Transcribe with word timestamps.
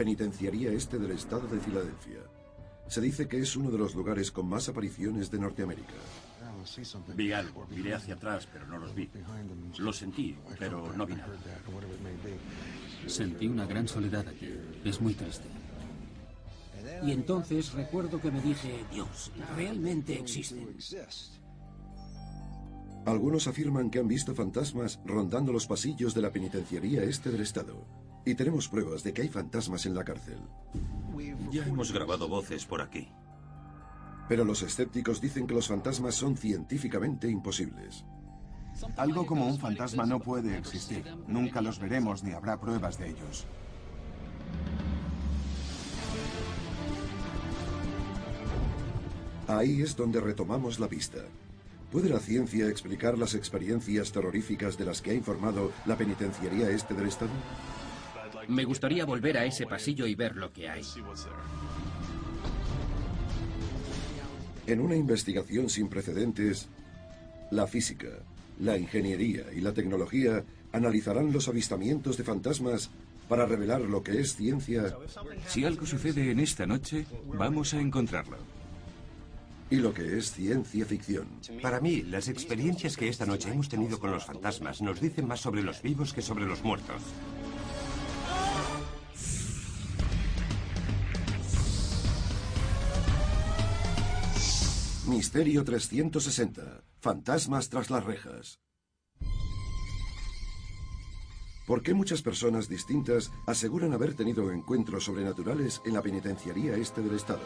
Penitenciaría 0.00 0.72
Este 0.72 0.98
del 0.98 1.10
Estado 1.10 1.46
de 1.46 1.60
Filadelfia. 1.60 2.20
Se 2.88 3.02
dice 3.02 3.28
que 3.28 3.38
es 3.38 3.54
uno 3.54 3.70
de 3.70 3.76
los 3.76 3.94
lugares 3.94 4.32
con 4.32 4.48
más 4.48 4.66
apariciones 4.66 5.30
de 5.30 5.38
Norteamérica. 5.38 5.92
Vi 7.14 7.32
algo, 7.32 7.66
miré 7.68 7.92
hacia 7.92 8.14
atrás, 8.14 8.48
pero 8.50 8.66
no 8.66 8.78
los 8.78 8.94
vi. 8.94 9.10
Lo 9.76 9.92
sentí, 9.92 10.38
pero 10.58 10.90
no 10.94 11.04
vi 11.04 11.16
nada. 11.16 11.34
Sentí 13.06 13.46
una 13.46 13.66
gran 13.66 13.86
soledad 13.86 14.26
aquí. 14.26 14.48
Es 14.86 15.02
muy 15.02 15.12
triste. 15.12 15.44
Y 17.04 17.12
entonces 17.12 17.70
recuerdo 17.74 18.22
que 18.22 18.30
me 18.30 18.40
dije, 18.40 18.82
Dios, 18.90 19.30
realmente 19.54 20.18
existen. 20.18 20.66
Algunos 23.04 23.46
afirman 23.48 23.90
que 23.90 23.98
han 23.98 24.08
visto 24.08 24.34
fantasmas 24.34 24.98
rondando 25.04 25.52
los 25.52 25.66
pasillos 25.66 26.14
de 26.14 26.22
la 26.22 26.32
penitenciaría 26.32 27.02
este 27.02 27.30
del 27.30 27.42
estado. 27.42 27.99
Y 28.24 28.34
tenemos 28.34 28.68
pruebas 28.68 29.02
de 29.02 29.12
que 29.12 29.22
hay 29.22 29.28
fantasmas 29.28 29.86
en 29.86 29.94
la 29.94 30.04
cárcel. 30.04 30.38
Ya 31.50 31.66
hemos 31.66 31.92
grabado 31.92 32.28
voces 32.28 32.64
por 32.64 32.82
aquí. 32.82 33.08
Pero 34.28 34.44
los 34.44 34.62
escépticos 34.62 35.20
dicen 35.20 35.46
que 35.46 35.54
los 35.54 35.68
fantasmas 35.68 36.14
son 36.14 36.36
científicamente 36.36 37.28
imposibles. 37.28 38.04
Algo 38.96 39.26
como 39.26 39.46
un 39.46 39.58
fantasma 39.58 40.06
no 40.06 40.20
puede 40.20 40.56
existir. 40.56 41.04
Nunca 41.26 41.60
los 41.60 41.78
veremos 41.78 42.22
ni 42.22 42.32
habrá 42.32 42.60
pruebas 42.60 42.98
de 42.98 43.08
ellos. 43.08 43.46
Ahí 49.48 49.82
es 49.82 49.96
donde 49.96 50.20
retomamos 50.20 50.78
la 50.78 50.86
pista. 50.86 51.18
¿Puede 51.90 52.08
la 52.08 52.20
ciencia 52.20 52.68
explicar 52.68 53.18
las 53.18 53.34
experiencias 53.34 54.12
terroríficas 54.12 54.78
de 54.78 54.84
las 54.84 55.02
que 55.02 55.10
ha 55.10 55.14
informado 55.14 55.72
la 55.86 55.96
penitenciaría 55.96 56.70
este 56.70 56.94
del 56.94 57.08
estado? 57.08 57.32
Me 58.48 58.64
gustaría 58.64 59.04
volver 59.04 59.38
a 59.38 59.44
ese 59.44 59.66
pasillo 59.66 60.06
y 60.06 60.14
ver 60.14 60.36
lo 60.36 60.52
que 60.52 60.68
hay. 60.68 60.82
En 64.66 64.80
una 64.80 64.96
investigación 64.96 65.68
sin 65.68 65.88
precedentes, 65.88 66.68
la 67.50 67.66
física, 67.66 68.08
la 68.60 68.76
ingeniería 68.78 69.44
y 69.52 69.60
la 69.60 69.72
tecnología 69.72 70.44
analizarán 70.72 71.32
los 71.32 71.48
avistamientos 71.48 72.16
de 72.16 72.24
fantasmas 72.24 72.90
para 73.28 73.46
revelar 73.46 73.80
lo 73.80 74.02
que 74.02 74.20
es 74.20 74.34
ciencia 74.34 74.96
Si 75.46 75.64
algo 75.64 75.86
sucede 75.86 76.30
en 76.30 76.40
esta 76.40 76.66
noche, 76.66 77.06
vamos 77.26 77.74
a 77.74 77.80
encontrarlo. 77.80 78.36
y 79.70 79.76
lo 79.76 79.94
que 79.94 80.18
es 80.18 80.32
ciencia 80.32 80.84
ficción. 80.84 81.28
Para 81.62 81.80
mí, 81.80 82.02
las 82.02 82.26
experiencias 82.28 82.96
que 82.96 83.08
esta 83.08 83.24
noche 83.24 83.50
hemos 83.50 83.68
tenido 83.68 84.00
con 84.00 84.10
los 84.10 84.24
fantasmas 84.24 84.82
nos 84.82 85.00
dicen 85.00 85.28
más 85.28 85.40
sobre 85.40 85.62
los 85.62 85.80
vivos 85.80 86.12
que 86.12 86.22
sobre 86.22 86.44
los 86.44 86.64
muertos. 86.64 87.00
Misterio 95.10 95.64
360. 95.64 96.84
Fantasmas 97.00 97.68
tras 97.68 97.90
las 97.90 98.04
rejas. 98.04 98.60
¿Por 101.66 101.82
qué 101.82 101.94
muchas 101.94 102.22
personas 102.22 102.68
distintas 102.68 103.32
aseguran 103.44 103.92
haber 103.92 104.14
tenido 104.14 104.52
encuentros 104.52 105.02
sobrenaturales 105.04 105.82
en 105.84 105.94
la 105.94 106.02
penitenciaría 106.02 106.76
este 106.76 107.02
del 107.02 107.16
estado? 107.16 107.42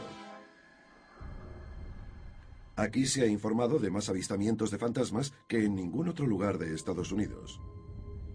Aquí 2.77 3.07
se 3.07 3.23
ha 3.23 3.27
informado 3.27 3.79
de 3.79 3.91
más 3.91 4.11
avistamientos 4.11 4.71
de 4.71 4.77
fantasmas 4.77 5.33
que 5.49 5.65
en 5.65 5.75
ningún 5.75 6.09
otro 6.09 6.27
lugar 6.27 6.59
de 6.59 6.75
Estados 6.75 7.13
Unidos. 7.13 7.63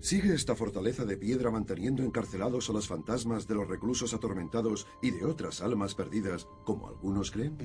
¿Sigue 0.01 0.33
esta 0.33 0.55
fortaleza 0.55 1.03
de 1.03 1.17
piedra 1.17 1.51
manteniendo 1.51 2.03
encarcelados 2.03 2.69
a 2.69 2.73
los 2.73 2.87
fantasmas 2.87 3.47
de 3.47 3.55
los 3.55 3.67
reclusos 3.67 4.13
atormentados 4.13 4.87
y 5.01 5.11
de 5.11 5.25
otras 5.25 5.61
almas 5.61 5.93
perdidas, 5.93 6.47
como 6.63 6.87
algunos 6.87 7.31
creen? 7.31 7.57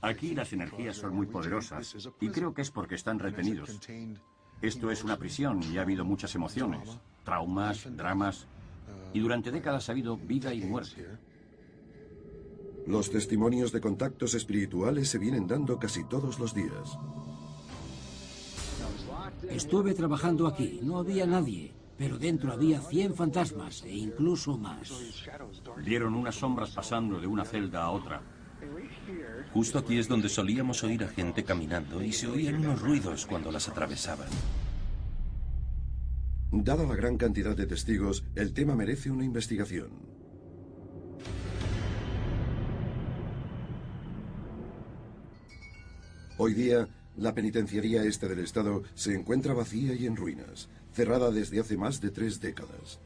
Aquí 0.00 0.34
las 0.34 0.52
energías 0.52 0.96
son 0.96 1.14
muy 1.14 1.26
poderosas 1.26 1.94
y 2.20 2.28
creo 2.30 2.54
que 2.54 2.62
es 2.62 2.70
porque 2.70 2.94
están 2.94 3.18
retenidos. 3.18 3.78
Esto 4.62 4.90
es 4.90 5.04
una 5.04 5.18
prisión 5.18 5.60
y 5.62 5.76
ha 5.76 5.82
habido 5.82 6.04
muchas 6.04 6.34
emociones, 6.34 6.88
traumas, 7.24 7.86
dramas 7.96 8.46
y 9.12 9.20
durante 9.20 9.50
décadas 9.50 9.88
ha 9.88 9.92
habido 9.92 10.16
vida 10.16 10.54
y 10.54 10.62
muerte. 10.62 11.06
Los 12.86 13.10
testimonios 13.10 13.72
de 13.72 13.80
contactos 13.80 14.34
espirituales 14.34 15.08
se 15.08 15.18
vienen 15.18 15.46
dando 15.46 15.78
casi 15.78 16.02
todos 16.04 16.38
los 16.40 16.54
días. 16.54 16.98
Estuve 19.54 19.94
trabajando 19.94 20.46
aquí, 20.46 20.80
no 20.82 20.98
había 20.98 21.26
nadie, 21.26 21.72
pero 21.98 22.18
dentro 22.18 22.52
había 22.52 22.80
100 22.80 23.14
fantasmas 23.14 23.82
e 23.84 23.94
incluso 23.94 24.56
más. 24.56 24.90
Vieron 25.84 26.14
unas 26.14 26.36
sombras 26.36 26.70
pasando 26.70 27.20
de 27.20 27.26
una 27.26 27.44
celda 27.44 27.82
a 27.82 27.90
otra. 27.90 28.22
Justo 29.52 29.78
aquí 29.78 29.98
es 29.98 30.08
donde 30.08 30.28
solíamos 30.28 30.82
oír 30.84 31.04
a 31.04 31.08
gente 31.08 31.44
caminando 31.44 32.02
y 32.02 32.12
se 32.12 32.28
oían 32.28 32.56
unos 32.56 32.80
ruidos 32.80 33.26
cuando 33.26 33.50
las 33.50 33.68
atravesaban. 33.68 34.28
Dada 36.50 36.84
la 36.84 36.94
gran 36.94 37.16
cantidad 37.16 37.56
de 37.56 37.66
testigos, 37.66 38.24
el 38.34 38.52
tema 38.52 38.74
merece 38.74 39.10
una 39.10 39.24
investigación. 39.24 39.90
Hoy 46.38 46.54
día, 46.54 46.88
la 47.16 47.34
penitenciaría 47.34 48.04
este 48.04 48.28
del 48.28 48.40
estado 48.40 48.82
se 48.94 49.14
encuentra 49.14 49.54
vacía 49.54 49.94
y 49.94 50.06
en 50.06 50.16
ruinas, 50.16 50.68
cerrada 50.92 51.30
desde 51.30 51.60
hace 51.60 51.76
más 51.76 52.00
de 52.00 52.10
tres 52.10 52.40
décadas. 52.40 53.00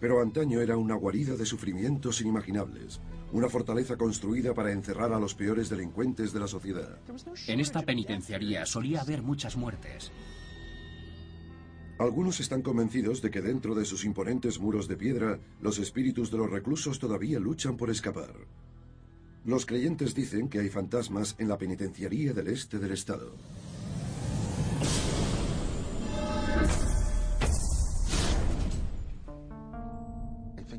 Pero 0.00 0.20
antaño 0.20 0.60
era 0.60 0.76
una 0.76 0.94
guarida 0.94 1.36
de 1.36 1.46
sufrimientos 1.46 2.20
inimaginables, 2.20 3.00
una 3.32 3.48
fortaleza 3.48 3.96
construida 3.96 4.52
para 4.52 4.72
encerrar 4.72 5.12
a 5.12 5.18
los 5.18 5.34
peores 5.34 5.70
delincuentes 5.70 6.32
de 6.32 6.40
la 6.40 6.46
sociedad. 6.46 6.98
En 7.46 7.60
esta 7.60 7.82
penitenciaría 7.82 8.66
solía 8.66 9.00
haber 9.00 9.22
muchas 9.22 9.56
muertes. 9.56 10.12
Algunos 11.98 12.40
están 12.40 12.60
convencidos 12.60 13.22
de 13.22 13.30
que 13.30 13.40
dentro 13.40 13.74
de 13.74 13.86
sus 13.86 14.04
imponentes 14.04 14.60
muros 14.60 14.86
de 14.86 14.96
piedra, 14.96 15.40
los 15.62 15.78
espíritus 15.78 16.30
de 16.30 16.36
los 16.36 16.50
reclusos 16.50 16.98
todavía 16.98 17.40
luchan 17.40 17.78
por 17.78 17.88
escapar. 17.88 18.34
Los 19.46 19.64
creyentes 19.64 20.12
dicen 20.12 20.48
que 20.48 20.58
hay 20.58 20.68
fantasmas 20.68 21.36
en 21.38 21.48
la 21.48 21.56
penitenciaría 21.56 22.32
del 22.32 22.48
este 22.48 22.80
del 22.80 22.90
estado. 22.90 23.32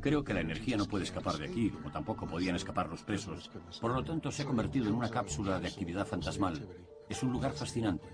Creo 0.02 0.22
que 0.22 0.34
la 0.34 0.42
energía 0.42 0.76
no 0.76 0.86
puede 0.86 1.06
escapar 1.06 1.38
de 1.38 1.46
aquí, 1.46 1.70
como 1.70 1.92
tampoco 1.92 2.28
podían 2.28 2.58
escapar 2.58 2.90
los 2.90 3.04
presos. 3.04 3.50
Por 3.80 3.94
lo 3.94 4.04
tanto, 4.04 4.32
se 4.32 4.42
ha 4.42 4.46
convertido 4.46 4.88
en 4.88 4.96
una 4.96 5.10
cápsula 5.10 5.62
de 5.62 5.68
actividad 5.70 6.06
fantasmal. 6.06 6.68
Es 7.08 7.24
un 7.24 7.32
lugar 7.32 7.54
fascinante. 7.54 8.10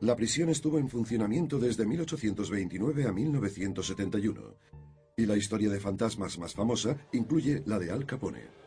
La 0.00 0.16
prisión 0.16 0.50
estuvo 0.50 0.78
en 0.78 0.90
funcionamiento 0.90 1.58
desde 1.58 1.86
1829 1.86 3.08
a 3.08 3.12
1971. 3.12 4.54
Y 5.16 5.24
la 5.24 5.36
historia 5.36 5.70
de 5.70 5.80
fantasmas 5.80 6.38
más 6.38 6.52
famosa 6.52 6.98
incluye 7.12 7.62
la 7.64 7.78
de 7.78 7.90
Al 7.90 8.04
Capone. 8.04 8.63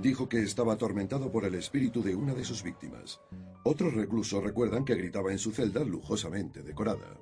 Dijo 0.00 0.28
que 0.28 0.42
estaba 0.42 0.72
atormentado 0.72 1.30
por 1.30 1.44
el 1.44 1.54
espíritu 1.54 2.02
de 2.02 2.14
una 2.14 2.34
de 2.34 2.44
sus 2.44 2.62
víctimas. 2.62 3.20
Otros 3.64 3.92
reclusos 3.94 4.42
recuerdan 4.42 4.84
que 4.84 4.94
gritaba 4.94 5.32
en 5.32 5.38
su 5.38 5.52
celda 5.52 5.84
lujosamente 5.84 6.62
decorada. 6.62 7.18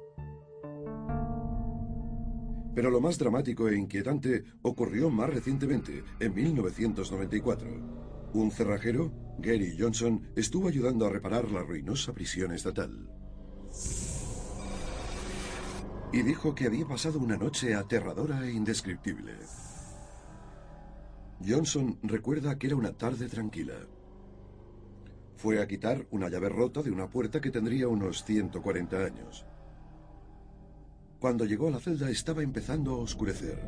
Pero 2.75 2.91
lo 2.91 3.01
más 3.01 3.19
dramático 3.19 3.69
e 3.69 3.77
inquietante 3.77 4.45
ocurrió 4.63 5.11
más 5.11 5.29
recientemente, 5.29 6.05
en 6.21 6.35
1994. 6.35 7.69
Un 8.33 8.51
cerrajero, 8.53 9.13
Gary 9.39 9.77
Johnson, 9.77 10.31
estuvo 10.37 10.69
ayudando 10.69 11.05
a 11.05 11.11
reparar 11.11 11.51
la 11.51 11.63
ruinosa 11.63 12.13
prisión 12.13 12.53
estatal. 12.53 13.11
Y 16.13 16.23
dijo 16.23 16.55
que 16.55 16.67
había 16.67 16.87
pasado 16.87 17.19
una 17.19 17.37
noche 17.37 17.75
aterradora 17.75 18.47
e 18.47 18.53
indescriptible. 18.53 19.35
Johnson 21.47 21.99
recuerda 22.03 22.59
que 22.59 22.67
era 22.67 22.77
una 22.77 22.93
tarde 22.93 23.29
tranquila. 23.29 23.75
Fue 25.37 25.61
a 25.63 25.67
quitar 25.67 26.07
una 26.11 26.29
llave 26.29 26.51
rota 26.51 26.83
de 26.83 26.91
una 26.91 27.09
puerta 27.09 27.41
que 27.41 27.51
tendría 27.51 27.89
unos 27.89 28.25
140 28.25 28.97
años. 28.97 29.47
Cuando 31.19 31.47
llegó 31.47 31.69
a 31.69 31.73
la 31.73 31.81
celda 31.81 32.11
estaba 32.11 32.43
empezando 32.43 32.93
a 32.93 32.99
oscurecer. 32.99 33.59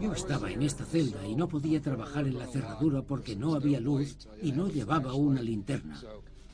Yo 0.00 0.12
estaba 0.12 0.50
en 0.52 0.62
esta 0.62 0.84
celda 0.84 1.26
y 1.26 1.34
no 1.34 1.48
podía 1.48 1.82
trabajar 1.82 2.28
en 2.28 2.38
la 2.38 2.46
cerradura 2.46 3.02
porque 3.02 3.34
no 3.34 3.54
había 3.54 3.80
luz 3.80 4.28
y 4.40 4.52
no 4.52 4.68
llevaba 4.68 5.14
una 5.14 5.42
linterna. 5.42 6.00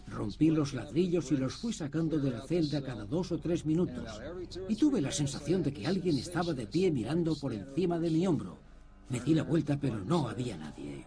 Rompí 0.06 0.51
los 0.51 0.75
ladrillos 0.75 1.33
y 1.33 1.37
los 1.37 1.55
fui 1.55 1.73
sacando 1.73 2.19
de 2.19 2.31
la 2.31 2.47
celda 2.47 2.83
cada 2.83 3.05
dos 3.05 3.33
o 3.33 3.39
tres 3.39 3.65
minutos. 3.65 4.21
Y 4.69 4.77
tuve 4.77 5.01
la 5.01 5.11
sensación 5.11 5.62
de 5.62 5.73
que 5.73 5.87
alguien 5.87 6.19
estaba 6.19 6.53
de 6.53 6.67
pie 6.67 6.91
mirando 6.91 7.35
por 7.37 7.53
encima 7.53 7.99
de 7.99 8.11
mi 8.11 8.27
hombro. 8.27 8.59
Me 9.09 9.21
di 9.21 9.35
la 9.35 9.43
vuelta 9.43 9.79
pero 9.81 9.99
no 10.05 10.29
había 10.29 10.56
nadie. 10.56 11.05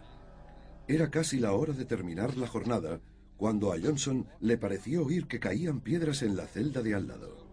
Era 0.86 1.10
casi 1.10 1.38
la 1.38 1.52
hora 1.52 1.72
de 1.72 1.84
terminar 1.84 2.36
la 2.36 2.46
jornada 2.46 3.00
cuando 3.36 3.72
a 3.72 3.76
Johnson 3.80 4.26
le 4.40 4.58
pareció 4.58 5.04
oír 5.04 5.26
que 5.26 5.38
caían 5.38 5.80
piedras 5.80 6.22
en 6.22 6.36
la 6.36 6.46
celda 6.46 6.82
de 6.82 6.94
al 6.94 7.06
lado. 7.06 7.46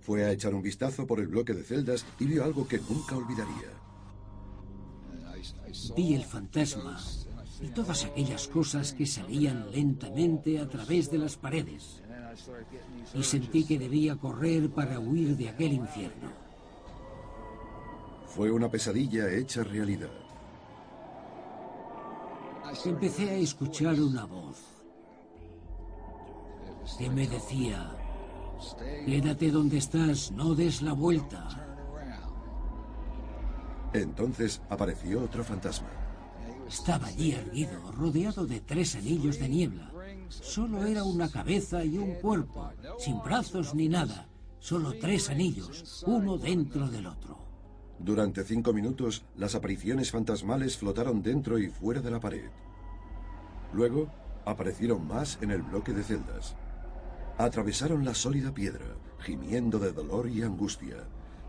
Fue 0.00 0.24
a 0.24 0.32
echar 0.32 0.54
un 0.54 0.62
vistazo 0.62 1.06
por 1.06 1.20
el 1.20 1.28
bloque 1.28 1.54
de 1.54 1.62
celdas 1.62 2.06
y 2.18 2.26
vio 2.26 2.44
algo 2.44 2.66
que 2.66 2.78
nunca 2.78 3.16
olvidaría. 3.16 3.72
Vi 5.96 6.14
el 6.14 6.24
fantasma 6.24 6.98
y 7.64 7.68
todas 7.68 8.04
aquellas 8.04 8.46
cosas 8.48 8.92
que 8.92 9.06
salían 9.06 9.70
lentamente 9.72 10.58
a 10.60 10.68
través 10.68 11.10
de 11.10 11.16
las 11.16 11.36
paredes. 11.36 12.02
Y 13.14 13.22
sentí 13.22 13.64
que 13.64 13.78
debía 13.78 14.16
correr 14.16 14.68
para 14.70 15.00
huir 15.00 15.34
de 15.34 15.48
aquel 15.48 15.72
infierno. 15.72 16.30
Fue 18.26 18.50
una 18.50 18.68
pesadilla 18.68 19.30
hecha 19.30 19.64
realidad. 19.64 20.10
Empecé 22.84 23.30
a 23.30 23.36
escuchar 23.36 23.98
una 24.00 24.26
voz 24.26 24.58
que 26.98 27.08
me 27.08 27.26
decía, 27.26 27.96
quédate 29.06 29.50
donde 29.50 29.78
estás, 29.78 30.32
no 30.32 30.54
des 30.54 30.82
la 30.82 30.92
vuelta. 30.92 31.48
Entonces 33.94 34.60
apareció 34.68 35.22
otro 35.22 35.42
fantasma. 35.42 35.88
Estaba 36.68 37.08
allí 37.08 37.32
erguido, 37.32 37.92
rodeado 37.92 38.46
de 38.46 38.60
tres 38.60 38.94
anillos 38.96 39.38
de 39.38 39.48
niebla. 39.48 39.90
Solo 40.28 40.84
era 40.84 41.04
una 41.04 41.30
cabeza 41.30 41.84
y 41.84 41.98
un 41.98 42.14
cuerpo, 42.14 42.70
sin 42.98 43.22
brazos 43.22 43.74
ni 43.74 43.88
nada. 43.88 44.28
Solo 44.58 44.94
tres 44.98 45.28
anillos, 45.28 46.04
uno 46.06 46.38
dentro 46.38 46.88
del 46.88 47.06
otro. 47.06 47.38
Durante 47.98 48.44
cinco 48.44 48.72
minutos, 48.72 49.24
las 49.36 49.54
apariciones 49.54 50.10
fantasmales 50.10 50.76
flotaron 50.78 51.22
dentro 51.22 51.58
y 51.58 51.68
fuera 51.68 52.00
de 52.00 52.10
la 52.10 52.20
pared. 52.20 52.50
Luego, 53.72 54.08
aparecieron 54.44 55.06
más 55.06 55.38
en 55.40 55.50
el 55.50 55.62
bloque 55.62 55.92
de 55.92 56.02
celdas. 56.02 56.56
Atravesaron 57.38 58.04
la 58.04 58.14
sólida 58.14 58.52
piedra, 58.52 58.86
gimiendo 59.20 59.78
de 59.78 59.92
dolor 59.92 60.28
y 60.28 60.42
angustia, 60.42 60.96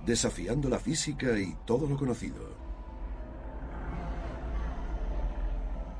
desafiando 0.05 0.69
la 0.69 0.79
física 0.79 1.37
y 1.39 1.55
todo 1.65 1.87
lo 1.87 1.97
conocido. 1.97 2.64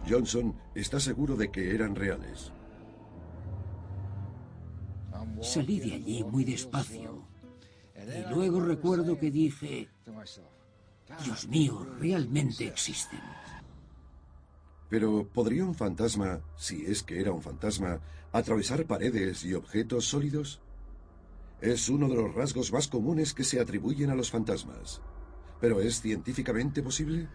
Johnson 0.07 0.55
está 0.73 0.99
seguro 0.99 1.35
de 1.35 1.51
que 1.51 1.73
eran 1.73 1.95
reales. 1.95 2.51
Salí 5.41 5.79
de 5.79 5.93
allí 5.93 6.23
muy 6.23 6.43
despacio. 6.43 7.27
Y 7.95 8.33
luego 8.33 8.59
recuerdo 8.59 9.17
que 9.17 9.31
dije, 9.31 9.89
Dios 11.23 11.47
mío, 11.47 11.85
realmente 11.99 12.67
existen. 12.67 13.19
Pero 14.89 15.27
¿podría 15.27 15.65
un 15.65 15.75
fantasma, 15.75 16.41
si 16.55 16.85
es 16.85 17.03
que 17.03 17.19
era 17.19 17.31
un 17.31 17.41
fantasma, 17.41 17.99
atravesar 18.31 18.85
paredes 18.85 19.43
y 19.43 19.53
objetos 19.53 20.05
sólidos? 20.05 20.61
Es 21.61 21.89
uno 21.89 22.07
de 22.07 22.15
los 22.15 22.33
rasgos 22.35 22.71
más 22.71 22.87
comunes 22.87 23.33
que 23.33 23.43
se 23.43 23.59
atribuyen 23.59 24.09
a 24.09 24.15
los 24.15 24.29
fantasmas. 24.29 25.01
¿Pero 25.59 25.79
es 25.81 26.01
científicamente 26.01 26.83
posible? 26.83 27.27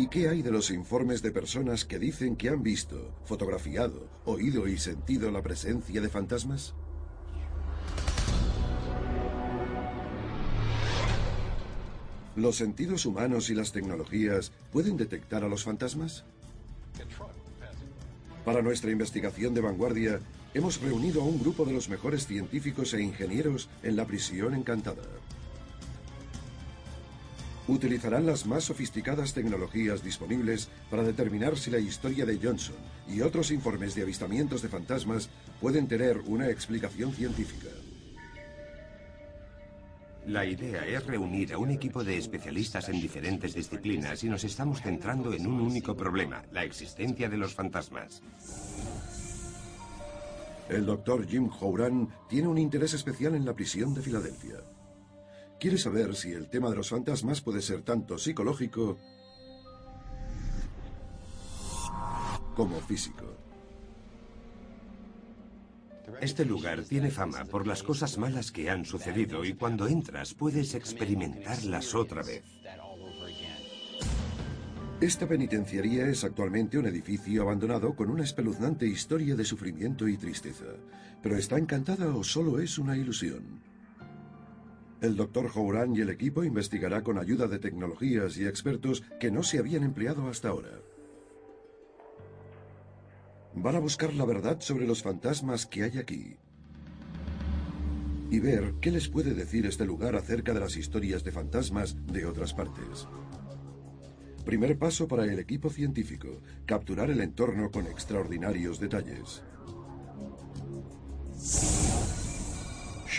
¿Y 0.00 0.06
qué 0.06 0.30
hay 0.30 0.40
de 0.40 0.50
los 0.50 0.70
informes 0.70 1.20
de 1.20 1.30
personas 1.30 1.84
que 1.84 1.98
dicen 1.98 2.34
que 2.34 2.48
han 2.48 2.62
visto, 2.62 3.12
fotografiado, 3.26 4.08
oído 4.24 4.66
y 4.66 4.78
sentido 4.78 5.30
la 5.30 5.42
presencia 5.42 6.00
de 6.00 6.08
fantasmas? 6.08 6.72
¿Los 12.34 12.56
sentidos 12.56 13.04
humanos 13.04 13.50
y 13.50 13.54
las 13.54 13.72
tecnologías 13.72 14.52
pueden 14.72 14.96
detectar 14.96 15.44
a 15.44 15.48
los 15.48 15.64
fantasmas? 15.64 16.24
Para 18.46 18.62
nuestra 18.62 18.90
investigación 18.90 19.52
de 19.52 19.60
vanguardia, 19.60 20.18
hemos 20.54 20.80
reunido 20.80 21.20
a 21.20 21.26
un 21.26 21.38
grupo 21.38 21.66
de 21.66 21.74
los 21.74 21.90
mejores 21.90 22.26
científicos 22.26 22.94
e 22.94 23.02
ingenieros 23.02 23.68
en 23.82 23.96
la 23.96 24.06
prisión 24.06 24.54
encantada. 24.54 25.02
Utilizarán 27.70 28.26
las 28.26 28.46
más 28.46 28.64
sofisticadas 28.64 29.32
tecnologías 29.32 30.02
disponibles 30.02 30.68
para 30.90 31.04
determinar 31.04 31.56
si 31.56 31.70
la 31.70 31.78
historia 31.78 32.26
de 32.26 32.36
Johnson 32.42 32.74
y 33.08 33.20
otros 33.20 33.52
informes 33.52 33.94
de 33.94 34.02
avistamientos 34.02 34.60
de 34.60 34.68
fantasmas 34.68 35.30
pueden 35.60 35.86
tener 35.86 36.18
una 36.26 36.50
explicación 36.50 37.12
científica. 37.12 37.68
La 40.26 40.44
idea 40.44 40.84
es 40.84 41.06
reunir 41.06 41.52
a 41.52 41.58
un 41.58 41.70
equipo 41.70 42.02
de 42.02 42.18
especialistas 42.18 42.88
en 42.88 43.00
diferentes 43.00 43.54
disciplinas 43.54 44.24
y 44.24 44.28
nos 44.28 44.42
estamos 44.42 44.82
centrando 44.82 45.32
en 45.32 45.46
un 45.46 45.60
único 45.60 45.96
problema, 45.96 46.42
la 46.50 46.64
existencia 46.64 47.28
de 47.28 47.36
los 47.36 47.54
fantasmas. 47.54 48.20
El 50.68 50.86
doctor 50.86 51.24
Jim 51.24 51.48
Houran 51.48 52.08
tiene 52.28 52.48
un 52.48 52.58
interés 52.58 52.94
especial 52.94 53.36
en 53.36 53.44
la 53.44 53.54
prisión 53.54 53.94
de 53.94 54.02
Filadelfia. 54.02 54.56
Quiere 55.60 55.76
saber 55.76 56.16
si 56.16 56.32
el 56.32 56.48
tema 56.48 56.70
de 56.70 56.76
los 56.76 56.88
fantasmas 56.88 57.42
puede 57.42 57.60
ser 57.60 57.82
tanto 57.82 58.16
psicológico 58.16 58.96
como 62.56 62.80
físico. 62.80 63.26
Este 66.22 66.46
lugar 66.46 66.82
tiene 66.84 67.10
fama 67.10 67.44
por 67.44 67.66
las 67.66 67.82
cosas 67.82 68.16
malas 68.16 68.50
que 68.50 68.70
han 68.70 68.86
sucedido 68.86 69.44
y 69.44 69.52
cuando 69.52 69.86
entras 69.86 70.32
puedes 70.32 70.74
experimentarlas 70.74 71.94
otra 71.94 72.22
vez. 72.22 72.42
Esta 74.98 75.28
penitenciaría 75.28 76.06
es 76.08 76.24
actualmente 76.24 76.78
un 76.78 76.86
edificio 76.86 77.42
abandonado 77.42 77.94
con 77.94 78.08
una 78.08 78.24
espeluznante 78.24 78.86
historia 78.86 79.34
de 79.34 79.44
sufrimiento 79.44 80.08
y 80.08 80.16
tristeza. 80.16 80.64
¿Pero 81.22 81.36
está 81.36 81.58
encantada 81.58 82.14
o 82.14 82.24
solo 82.24 82.60
es 82.60 82.78
una 82.78 82.96
ilusión? 82.96 83.69
El 85.00 85.16
doctor 85.16 85.48
Houran 85.48 85.96
y 85.96 86.00
el 86.00 86.10
equipo 86.10 86.44
investigará 86.44 87.02
con 87.02 87.18
ayuda 87.18 87.46
de 87.46 87.58
tecnologías 87.58 88.36
y 88.36 88.46
expertos 88.46 89.02
que 89.18 89.30
no 89.30 89.42
se 89.42 89.58
habían 89.58 89.82
empleado 89.82 90.28
hasta 90.28 90.48
ahora. 90.48 90.78
Van 93.54 93.76
a 93.76 93.80
buscar 93.80 94.12
la 94.12 94.26
verdad 94.26 94.60
sobre 94.60 94.86
los 94.86 95.02
fantasmas 95.02 95.64
que 95.64 95.84
hay 95.84 95.98
aquí. 95.98 96.36
Y 98.30 98.38
ver 98.40 98.74
qué 98.80 98.90
les 98.90 99.08
puede 99.08 99.34
decir 99.34 99.66
este 99.66 99.86
lugar 99.86 100.16
acerca 100.16 100.52
de 100.52 100.60
las 100.60 100.76
historias 100.76 101.24
de 101.24 101.32
fantasmas 101.32 101.96
de 102.06 102.26
otras 102.26 102.52
partes. 102.52 103.08
Primer 104.44 104.78
paso 104.78 105.08
para 105.08 105.24
el 105.24 105.38
equipo 105.38 105.70
científico, 105.70 106.42
capturar 106.66 107.10
el 107.10 107.20
entorno 107.20 107.70
con 107.70 107.86
extraordinarios 107.86 108.78
detalles. 108.78 109.42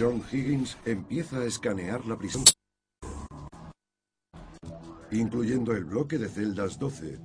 Sean 0.02 0.24
Higgins 0.32 0.80
empieza 0.84 1.42
a 1.42 1.46
escanear 1.46 2.08
la 2.08 2.18
prisión, 2.18 2.44
incluyendo 5.12 5.74
el 5.74 5.86
bloque 5.86 6.18
de 6.18 6.28
celdas 6.28 6.80
12, 6.80 7.20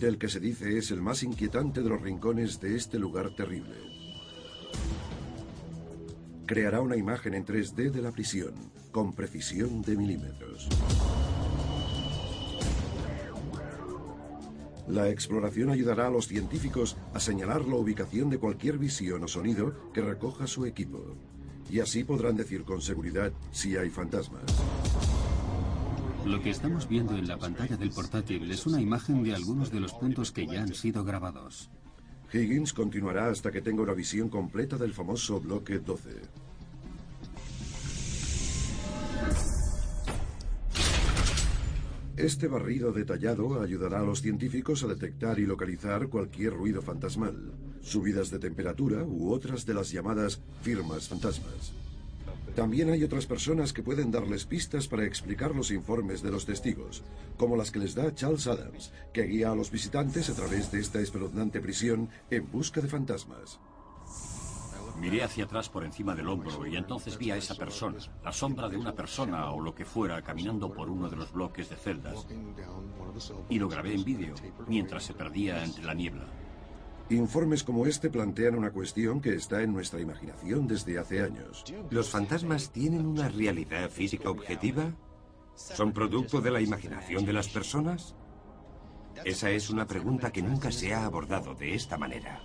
del 0.00 0.18
que 0.18 0.26
se 0.26 0.40
dice 0.40 0.76
es 0.76 0.90
el 0.90 1.00
más 1.00 1.22
inquietante 1.22 1.82
de 1.82 1.88
los 1.88 2.02
rincones 2.02 2.58
de 2.60 2.74
este 2.74 2.98
lugar 2.98 3.36
terrible. 3.36 3.76
Creará 6.46 6.80
una 6.80 6.96
imagen 6.96 7.34
en 7.34 7.46
3D 7.46 7.92
de 7.92 8.02
la 8.02 8.10
prisión, 8.10 8.54
con 8.90 9.12
precisión 9.12 9.82
de 9.82 9.96
milímetros. 9.96 10.68
La 14.88 15.10
exploración 15.10 15.70
ayudará 15.70 16.08
a 16.08 16.10
los 16.10 16.26
científicos 16.26 16.96
a 17.14 17.20
señalar 17.20 17.64
la 17.66 17.76
ubicación 17.76 18.30
de 18.30 18.38
cualquier 18.38 18.78
visión 18.78 19.22
o 19.22 19.28
sonido 19.28 19.92
que 19.92 20.00
recoja 20.00 20.48
su 20.48 20.66
equipo. 20.66 21.16
Y 21.70 21.80
así 21.80 22.04
podrán 22.04 22.36
decir 22.36 22.64
con 22.64 22.80
seguridad 22.80 23.32
si 23.52 23.76
hay 23.76 23.90
fantasmas. 23.90 24.44
Lo 26.24 26.42
que 26.42 26.50
estamos 26.50 26.88
viendo 26.88 27.16
en 27.16 27.28
la 27.28 27.38
pantalla 27.38 27.76
del 27.76 27.90
portátil 27.90 28.50
es 28.50 28.66
una 28.66 28.80
imagen 28.80 29.22
de 29.22 29.34
algunos 29.34 29.70
de 29.70 29.80
los 29.80 29.92
puntos 29.92 30.32
que 30.32 30.46
ya 30.46 30.62
han 30.62 30.74
sido 30.74 31.04
grabados. 31.04 31.70
Higgins 32.32 32.72
continuará 32.72 33.30
hasta 33.30 33.52
que 33.52 33.62
tenga 33.62 33.82
una 33.82 33.94
visión 33.94 34.28
completa 34.28 34.76
del 34.76 34.92
famoso 34.92 35.40
bloque 35.40 35.78
12. 35.78 36.10
Este 42.16 42.48
barrido 42.48 42.92
detallado 42.92 43.60
ayudará 43.62 44.00
a 44.00 44.04
los 44.04 44.22
científicos 44.22 44.82
a 44.82 44.86
detectar 44.88 45.38
y 45.38 45.46
localizar 45.46 46.08
cualquier 46.08 46.54
ruido 46.54 46.80
fantasmal, 46.80 47.52
subidas 47.86 48.30
de 48.30 48.38
temperatura 48.38 49.04
u 49.04 49.32
otras 49.32 49.64
de 49.64 49.74
las 49.74 49.90
llamadas 49.90 50.40
firmas 50.62 51.08
fantasmas. 51.08 51.72
También 52.54 52.90
hay 52.90 53.04
otras 53.04 53.26
personas 53.26 53.72
que 53.72 53.82
pueden 53.82 54.10
darles 54.10 54.46
pistas 54.46 54.88
para 54.88 55.04
explicar 55.04 55.54
los 55.54 55.70
informes 55.70 56.22
de 56.22 56.30
los 56.30 56.46
testigos, 56.46 57.04
como 57.36 57.56
las 57.56 57.70
que 57.70 57.78
les 57.78 57.94
da 57.94 58.14
Charles 58.14 58.46
Adams, 58.46 58.92
que 59.12 59.24
guía 59.24 59.52
a 59.52 59.54
los 59.54 59.70
visitantes 59.70 60.30
a 60.30 60.34
través 60.34 60.72
de 60.72 60.80
esta 60.80 61.00
espeluznante 61.00 61.60
prisión 61.60 62.08
en 62.30 62.50
busca 62.50 62.80
de 62.80 62.88
fantasmas. 62.88 63.60
Miré 64.98 65.22
hacia 65.22 65.44
atrás 65.44 65.68
por 65.68 65.84
encima 65.84 66.14
del 66.14 66.28
hombro 66.28 66.66
y 66.66 66.76
entonces 66.76 67.18
vi 67.18 67.30
a 67.30 67.36
esa 67.36 67.54
persona, 67.54 67.98
la 68.24 68.32
sombra 68.32 68.68
de 68.68 68.78
una 68.78 68.94
persona 68.94 69.50
o 69.50 69.60
lo 69.60 69.74
que 69.74 69.84
fuera, 69.84 70.22
caminando 70.22 70.72
por 70.72 70.88
uno 70.88 71.10
de 71.10 71.16
los 71.16 71.32
bloques 71.32 71.68
de 71.68 71.76
celdas. 71.76 72.26
Y 73.50 73.58
lo 73.58 73.68
grabé 73.68 73.94
en 73.94 74.04
vídeo 74.04 74.34
mientras 74.66 75.04
se 75.04 75.12
perdía 75.12 75.62
entre 75.62 75.84
la 75.84 75.92
niebla. 75.92 76.26
Informes 77.08 77.62
como 77.62 77.86
este 77.86 78.10
plantean 78.10 78.56
una 78.56 78.72
cuestión 78.72 79.20
que 79.20 79.34
está 79.34 79.62
en 79.62 79.72
nuestra 79.72 80.00
imaginación 80.00 80.66
desde 80.66 80.98
hace 80.98 81.22
años. 81.22 81.64
¿Los 81.90 82.10
fantasmas 82.10 82.70
tienen 82.70 83.06
una 83.06 83.28
realidad 83.28 83.88
física 83.90 84.28
objetiva? 84.28 84.92
¿Son 85.54 85.92
producto 85.92 86.40
de 86.40 86.50
la 86.50 86.60
imaginación 86.60 87.24
de 87.24 87.32
las 87.32 87.48
personas? 87.48 88.16
Esa 89.24 89.50
es 89.50 89.70
una 89.70 89.86
pregunta 89.86 90.32
que 90.32 90.42
nunca 90.42 90.72
se 90.72 90.92
ha 90.94 91.04
abordado 91.04 91.54
de 91.54 91.74
esta 91.74 91.96
manera. 91.96 92.40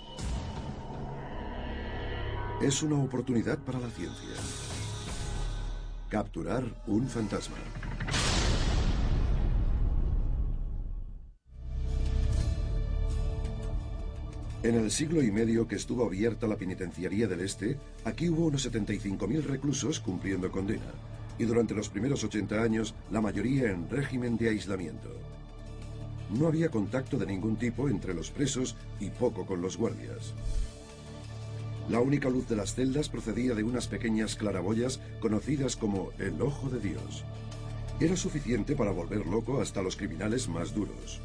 Es 2.61 2.83
una 2.83 2.97
oportunidad 3.03 3.57
para 3.57 3.79
la 3.79 3.89
ciencia. 3.89 4.35
Capturar 6.07 6.63
un 6.85 7.07
fantasma. 7.07 7.57
En 14.63 14.75
el 14.75 14.91
siglo 14.91 15.23
y 15.23 15.31
medio 15.31 15.67
que 15.67 15.75
estuvo 15.75 16.05
abierta 16.05 16.45
la 16.45 16.55
penitenciaría 16.55 17.27
del 17.27 17.41
Este, 17.41 17.77
aquí 18.05 18.29
hubo 18.29 18.45
unos 18.45 18.71
75.000 18.71 19.41
reclusos 19.41 19.99
cumpliendo 19.99 20.51
condena, 20.51 20.93
y 21.39 21.45
durante 21.45 21.73
los 21.73 21.89
primeros 21.89 22.23
80 22.23 22.61
años 22.61 22.93
la 23.09 23.21
mayoría 23.21 23.71
en 23.71 23.89
régimen 23.89 24.37
de 24.37 24.49
aislamiento. 24.49 25.09
No 26.29 26.45
había 26.45 26.69
contacto 26.69 27.17
de 27.17 27.25
ningún 27.25 27.55
tipo 27.55 27.89
entre 27.89 28.13
los 28.13 28.29
presos 28.29 28.75
y 28.99 29.09
poco 29.09 29.47
con 29.47 29.63
los 29.63 29.77
guardias. 29.77 30.35
La 31.89 31.99
única 31.99 32.29
luz 32.29 32.47
de 32.47 32.55
las 32.55 32.75
celdas 32.75 33.09
procedía 33.09 33.55
de 33.55 33.63
unas 33.63 33.87
pequeñas 33.87 34.35
claraboyas 34.35 34.99
conocidas 35.19 35.75
como 35.75 36.11
el 36.19 36.39
ojo 36.39 36.69
de 36.69 36.79
Dios. 36.79 37.23
Era 37.99 38.15
suficiente 38.15 38.75
para 38.75 38.91
volver 38.91 39.25
loco 39.25 39.59
hasta 39.59 39.81
los 39.81 39.95
criminales 39.95 40.47
más 40.47 40.75
duros. 40.75 41.19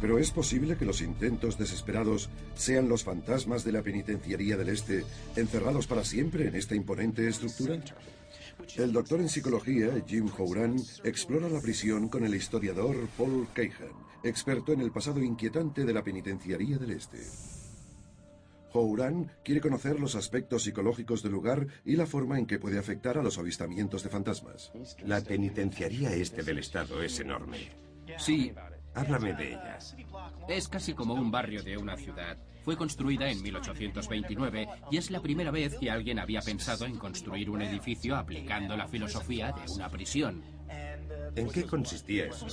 Pero 0.00 0.18
es 0.18 0.30
posible 0.30 0.76
que 0.76 0.84
los 0.84 1.00
intentos 1.00 1.58
desesperados 1.58 2.30
sean 2.54 2.88
los 2.88 3.04
fantasmas 3.04 3.64
de 3.64 3.72
la 3.72 3.82
penitenciaría 3.82 4.56
del 4.56 4.68
Este, 4.68 5.04
encerrados 5.36 5.86
para 5.86 6.04
siempre 6.04 6.46
en 6.46 6.54
esta 6.54 6.74
imponente 6.74 7.26
estructura. 7.26 7.82
El 8.76 8.92
doctor 8.92 9.20
en 9.20 9.28
psicología, 9.28 9.90
Jim 10.06 10.28
Houran, 10.28 10.76
explora 11.04 11.48
la 11.48 11.60
prisión 11.60 12.08
con 12.08 12.24
el 12.24 12.34
historiador 12.34 13.08
Paul 13.16 13.48
Keihan, 13.54 13.92
experto 14.22 14.72
en 14.72 14.80
el 14.80 14.92
pasado 14.92 15.22
inquietante 15.22 15.84
de 15.84 15.92
la 15.92 16.02
penitenciaría 16.02 16.78
del 16.78 16.92
Este. 16.92 17.18
Houran 18.72 19.32
quiere 19.44 19.60
conocer 19.60 19.98
los 19.98 20.14
aspectos 20.14 20.64
psicológicos 20.64 21.22
del 21.22 21.32
lugar 21.32 21.66
y 21.84 21.96
la 21.96 22.06
forma 22.06 22.38
en 22.38 22.46
que 22.46 22.58
puede 22.58 22.78
afectar 22.78 23.18
a 23.18 23.22
los 23.22 23.38
avistamientos 23.38 24.02
de 24.02 24.10
fantasmas. 24.10 24.70
La 25.04 25.20
penitenciaría 25.22 26.12
este 26.12 26.42
del 26.42 26.58
estado 26.58 27.02
es 27.02 27.18
enorme. 27.20 27.70
Sí, 28.18 28.52
Háblame 28.98 29.32
de 29.32 29.48
ella. 29.50 29.78
Es 30.48 30.68
casi 30.68 30.92
como 30.92 31.14
un 31.14 31.30
barrio 31.30 31.62
de 31.62 31.76
una 31.76 31.96
ciudad. 31.96 32.36
Fue 32.64 32.76
construida 32.76 33.30
en 33.30 33.40
1829 33.42 34.68
y 34.90 34.96
es 34.96 35.12
la 35.12 35.20
primera 35.20 35.52
vez 35.52 35.76
que 35.78 35.90
alguien 35.90 36.18
había 36.18 36.40
pensado 36.40 36.84
en 36.84 36.98
construir 36.98 37.48
un 37.48 37.62
edificio 37.62 38.16
aplicando 38.16 38.76
la 38.76 38.88
filosofía 38.88 39.52
de 39.52 39.72
una 39.72 39.88
prisión. 39.88 40.42
¿En 41.36 41.48
qué 41.50 41.64
consistía 41.64 42.26
eso? 42.26 42.48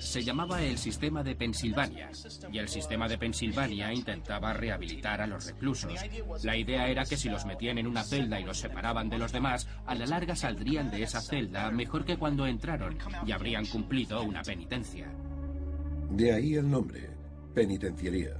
Se 0.00 0.24
llamaba 0.24 0.60
el 0.60 0.76
sistema 0.78 1.22
de 1.22 1.36
Pensilvania 1.36 2.10
y 2.50 2.58
el 2.58 2.68
sistema 2.68 3.06
de 3.06 3.18
Pensilvania 3.18 3.92
intentaba 3.92 4.52
rehabilitar 4.52 5.20
a 5.20 5.28
los 5.28 5.46
reclusos. 5.46 5.94
La 6.42 6.56
idea 6.56 6.88
era 6.88 7.04
que 7.04 7.16
si 7.16 7.28
los 7.28 7.46
metían 7.46 7.78
en 7.78 7.86
una 7.86 8.02
celda 8.02 8.40
y 8.40 8.44
los 8.44 8.58
separaban 8.58 9.08
de 9.08 9.18
los 9.18 9.30
demás, 9.30 9.68
a 9.86 9.94
la 9.94 10.06
larga 10.06 10.34
saldrían 10.34 10.90
de 10.90 11.04
esa 11.04 11.20
celda 11.20 11.70
mejor 11.70 12.04
que 12.04 12.16
cuando 12.16 12.46
entraron 12.46 12.98
y 13.24 13.30
habrían 13.30 13.66
cumplido 13.66 14.22
una 14.24 14.42
penitencia. 14.42 15.08
De 16.12 16.30
ahí 16.30 16.56
el 16.56 16.70
nombre, 16.70 17.08
penitenciaría. 17.54 18.36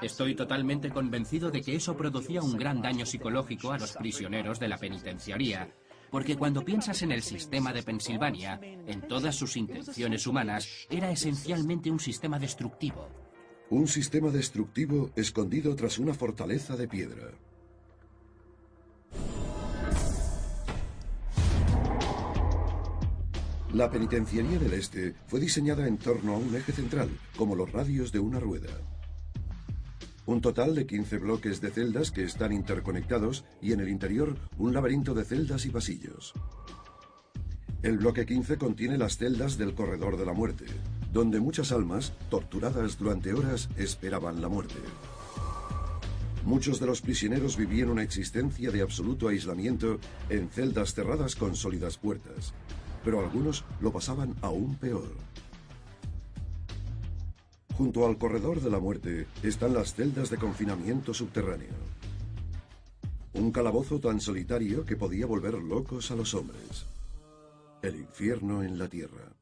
Estoy 0.00 0.34
totalmente 0.34 0.88
convencido 0.88 1.50
de 1.50 1.60
que 1.60 1.74
eso 1.74 1.94
producía 1.94 2.40
un 2.40 2.56
gran 2.56 2.80
daño 2.80 3.04
psicológico 3.04 3.70
a 3.70 3.78
los 3.78 3.92
prisioneros 3.92 4.58
de 4.58 4.68
la 4.68 4.78
penitenciaría, 4.78 5.68
porque 6.10 6.36
cuando 6.38 6.64
piensas 6.64 7.02
en 7.02 7.12
el 7.12 7.20
sistema 7.20 7.70
de 7.74 7.82
Pensilvania, 7.82 8.58
en 8.62 9.06
todas 9.06 9.36
sus 9.36 9.58
intenciones 9.58 10.26
humanas, 10.26 10.86
era 10.88 11.10
esencialmente 11.10 11.90
un 11.90 12.00
sistema 12.00 12.38
destructivo. 12.38 13.08
Un 13.68 13.86
sistema 13.88 14.30
destructivo 14.30 15.10
escondido 15.16 15.76
tras 15.76 15.98
una 15.98 16.14
fortaleza 16.14 16.76
de 16.76 16.88
piedra. 16.88 17.30
La 23.72 23.88
penitenciaría 23.88 24.58
del 24.58 24.72
Este 24.72 25.14
fue 25.28 25.38
diseñada 25.38 25.86
en 25.86 25.96
torno 25.96 26.34
a 26.34 26.38
un 26.38 26.56
eje 26.56 26.72
central, 26.72 27.08
como 27.36 27.54
los 27.54 27.70
radios 27.70 28.10
de 28.10 28.18
una 28.18 28.40
rueda. 28.40 28.70
Un 30.26 30.40
total 30.40 30.74
de 30.74 30.86
15 30.86 31.18
bloques 31.18 31.60
de 31.60 31.70
celdas 31.70 32.10
que 32.10 32.24
están 32.24 32.52
interconectados 32.52 33.44
y 33.62 33.72
en 33.72 33.78
el 33.78 33.88
interior 33.88 34.36
un 34.58 34.74
laberinto 34.74 35.14
de 35.14 35.24
celdas 35.24 35.66
y 35.66 35.70
pasillos. 35.70 36.34
El 37.82 37.98
bloque 37.98 38.26
15 38.26 38.58
contiene 38.58 38.98
las 38.98 39.18
celdas 39.18 39.56
del 39.56 39.74
corredor 39.74 40.16
de 40.16 40.26
la 40.26 40.32
muerte, 40.32 40.66
donde 41.12 41.38
muchas 41.38 41.70
almas, 41.70 42.12
torturadas 42.28 42.98
durante 42.98 43.32
horas, 43.32 43.68
esperaban 43.76 44.42
la 44.42 44.48
muerte. 44.48 44.80
Muchos 46.44 46.80
de 46.80 46.86
los 46.86 47.02
prisioneros 47.02 47.56
vivían 47.56 47.90
una 47.90 48.02
existencia 48.02 48.72
de 48.72 48.82
absoluto 48.82 49.28
aislamiento 49.28 50.00
en 50.28 50.48
celdas 50.48 50.92
cerradas 50.92 51.36
con 51.36 51.54
sólidas 51.54 51.98
puertas, 51.98 52.52
pero 53.04 53.20
algunos 53.20 53.64
lo 53.80 53.92
pasaban 53.92 54.34
aún 54.42 54.76
peor. 54.76 55.10
Junto 57.76 58.06
al 58.06 58.18
corredor 58.18 58.60
de 58.60 58.70
la 58.70 58.78
muerte 58.78 59.26
están 59.42 59.72
las 59.72 59.94
celdas 59.94 60.28
de 60.28 60.36
confinamiento 60.36 61.14
subterráneo. 61.14 61.72
Un 63.32 63.52
calabozo 63.52 64.00
tan 64.00 64.20
solitario 64.20 64.84
que 64.84 64.96
podía 64.96 65.24
volver 65.24 65.54
locos 65.54 66.10
a 66.10 66.16
los 66.16 66.34
hombres. 66.34 66.86
El 67.80 67.96
infierno 67.96 68.62
en 68.62 68.78
la 68.78 68.88
tierra. 68.88 69.32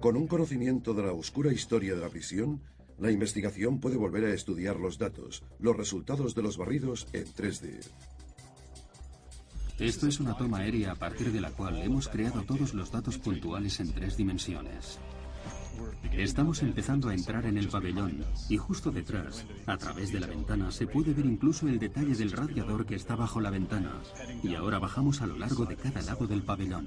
Con 0.00 0.16
un 0.16 0.26
conocimiento 0.26 0.92
de 0.92 1.02
la 1.04 1.12
oscura 1.12 1.52
historia 1.52 1.94
de 1.94 2.00
la 2.00 2.08
prisión, 2.08 2.60
la 2.98 3.10
investigación 3.10 3.80
puede 3.80 3.96
volver 3.96 4.24
a 4.26 4.34
estudiar 4.34 4.76
los 4.76 4.98
datos, 4.98 5.42
los 5.58 5.76
resultados 5.76 6.34
de 6.34 6.42
los 6.42 6.58
barridos 6.58 7.06
en 7.14 7.24
3D. 7.24 7.80
Esto 9.80 10.06
es 10.06 10.20
una 10.20 10.36
toma 10.36 10.58
aérea 10.58 10.92
a 10.92 10.94
partir 10.94 11.32
de 11.32 11.40
la 11.40 11.52
cual 11.52 11.80
hemos 11.80 12.06
creado 12.06 12.42
todos 12.42 12.74
los 12.74 12.92
datos 12.92 13.16
puntuales 13.16 13.80
en 13.80 13.90
tres 13.94 14.14
dimensiones. 14.14 14.98
Estamos 16.12 16.62
empezando 16.62 17.08
a 17.08 17.14
entrar 17.14 17.46
en 17.46 17.56
el 17.56 17.68
pabellón 17.68 18.22
y 18.50 18.58
justo 18.58 18.90
detrás, 18.90 19.46
a 19.64 19.78
través 19.78 20.12
de 20.12 20.20
la 20.20 20.26
ventana, 20.26 20.70
se 20.70 20.86
puede 20.86 21.14
ver 21.14 21.24
incluso 21.24 21.66
el 21.66 21.78
detalle 21.78 22.14
del 22.14 22.30
radiador 22.30 22.84
que 22.84 22.94
está 22.94 23.16
bajo 23.16 23.40
la 23.40 23.48
ventana. 23.48 23.94
Y 24.42 24.54
ahora 24.54 24.78
bajamos 24.78 25.22
a 25.22 25.26
lo 25.26 25.38
largo 25.38 25.64
de 25.64 25.76
cada 25.76 26.02
lado 26.02 26.26
del 26.26 26.42
pabellón. 26.42 26.86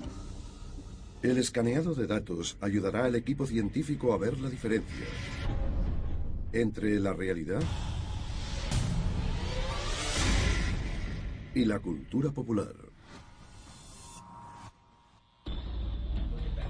El 1.24 1.40
escaneado 1.40 1.96
de 1.96 2.06
datos 2.06 2.58
ayudará 2.62 3.06
al 3.06 3.16
equipo 3.16 3.48
científico 3.48 4.14
a 4.14 4.20
ver 4.20 4.40
la 4.40 4.52
diferencia 4.52 5.08
entre 6.52 7.00
la 7.00 7.14
realidad 7.14 7.64
y 11.56 11.66
la 11.66 11.80
cultura 11.80 12.32
popular. 12.32 12.83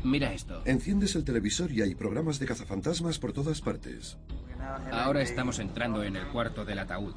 Mira 0.03 0.33
esto. 0.33 0.61
Enciendes 0.65 1.15
el 1.15 1.23
televisor 1.23 1.71
y 1.71 1.81
hay 1.81 1.95
programas 1.95 2.39
de 2.39 2.45
cazafantasmas 2.45 3.19
por 3.19 3.33
todas 3.33 3.61
partes. 3.61 4.17
Ahora 4.91 5.21
estamos 5.21 5.59
entrando 5.59 6.03
en 6.03 6.15
el 6.15 6.27
cuarto 6.27 6.65
del 6.65 6.79
ataúd. 6.79 7.13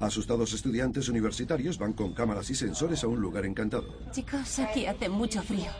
Asustados 0.00 0.52
estudiantes 0.54 1.08
universitarios 1.08 1.78
van 1.78 1.92
con 1.92 2.14
cámaras 2.14 2.48
y 2.50 2.54
sensores 2.54 3.04
a 3.04 3.08
un 3.08 3.20
lugar 3.20 3.44
encantado. 3.44 3.98
Chicos, 4.12 4.58
aquí 4.58 4.86
hace 4.86 5.08
mucho 5.08 5.42
frío. 5.42 5.70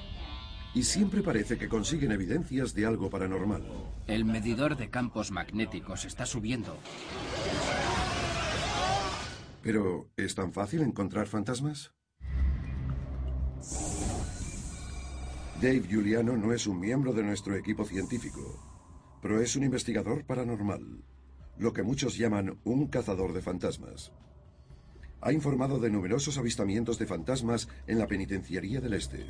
Y 0.75 0.83
siempre 0.85 1.23
parece 1.23 1.59
que 1.59 1.69
consiguen 1.69 2.13
evidencias 2.13 2.75
de 2.75 2.87
algo 2.87 3.11
paranormal. 3.11 3.63
El 4.07 4.25
medidor 4.25 4.77
de 4.77 4.91
campos 4.91 5.31
magnéticos 5.31 6.05
está 6.05 6.27
subiendo. 6.27 6.77
Pero, 9.63 10.09
¿es 10.17 10.35
tan 10.35 10.53
fácil 10.53 10.83
encontrar 10.83 11.27
fantasmas? 11.27 11.93
Dave 15.61 15.83
Giuliano 15.87 16.39
no 16.39 16.55
es 16.55 16.67
un 16.67 16.81
miembro 16.81 17.13
de 17.13 17.23
nuestro 17.23 17.55
equipo 17.55 17.85
científico, 17.85 18.59
pero 19.21 19.43
es 19.43 19.57
un 19.57 19.65
investigador 19.65 20.25
paranormal, 20.25 21.05
lo 21.59 21.75
que 21.75 21.83
muchos 21.83 22.17
llaman 22.17 22.59
un 22.65 22.87
cazador 22.87 23.35
de 23.35 23.43
fantasmas. 23.43 24.11
Ha 25.21 25.35
informado 25.35 25.79
de 25.79 25.91
numerosos 25.91 26.39
avistamientos 26.39 26.99
de 26.99 27.05
fantasmas 27.05 27.69
en 27.87 27.99
la 27.99 28.07
penitenciaría 28.07 28.81
del 28.81 28.95
Este, 28.95 29.27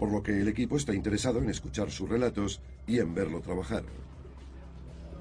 por 0.00 0.10
lo 0.10 0.20
que 0.20 0.40
el 0.40 0.48
equipo 0.48 0.76
está 0.76 0.94
interesado 0.94 1.38
en 1.38 1.48
escuchar 1.48 1.92
sus 1.92 2.08
relatos 2.08 2.60
y 2.88 2.98
en 2.98 3.14
verlo 3.14 3.40
trabajar. 3.40 3.84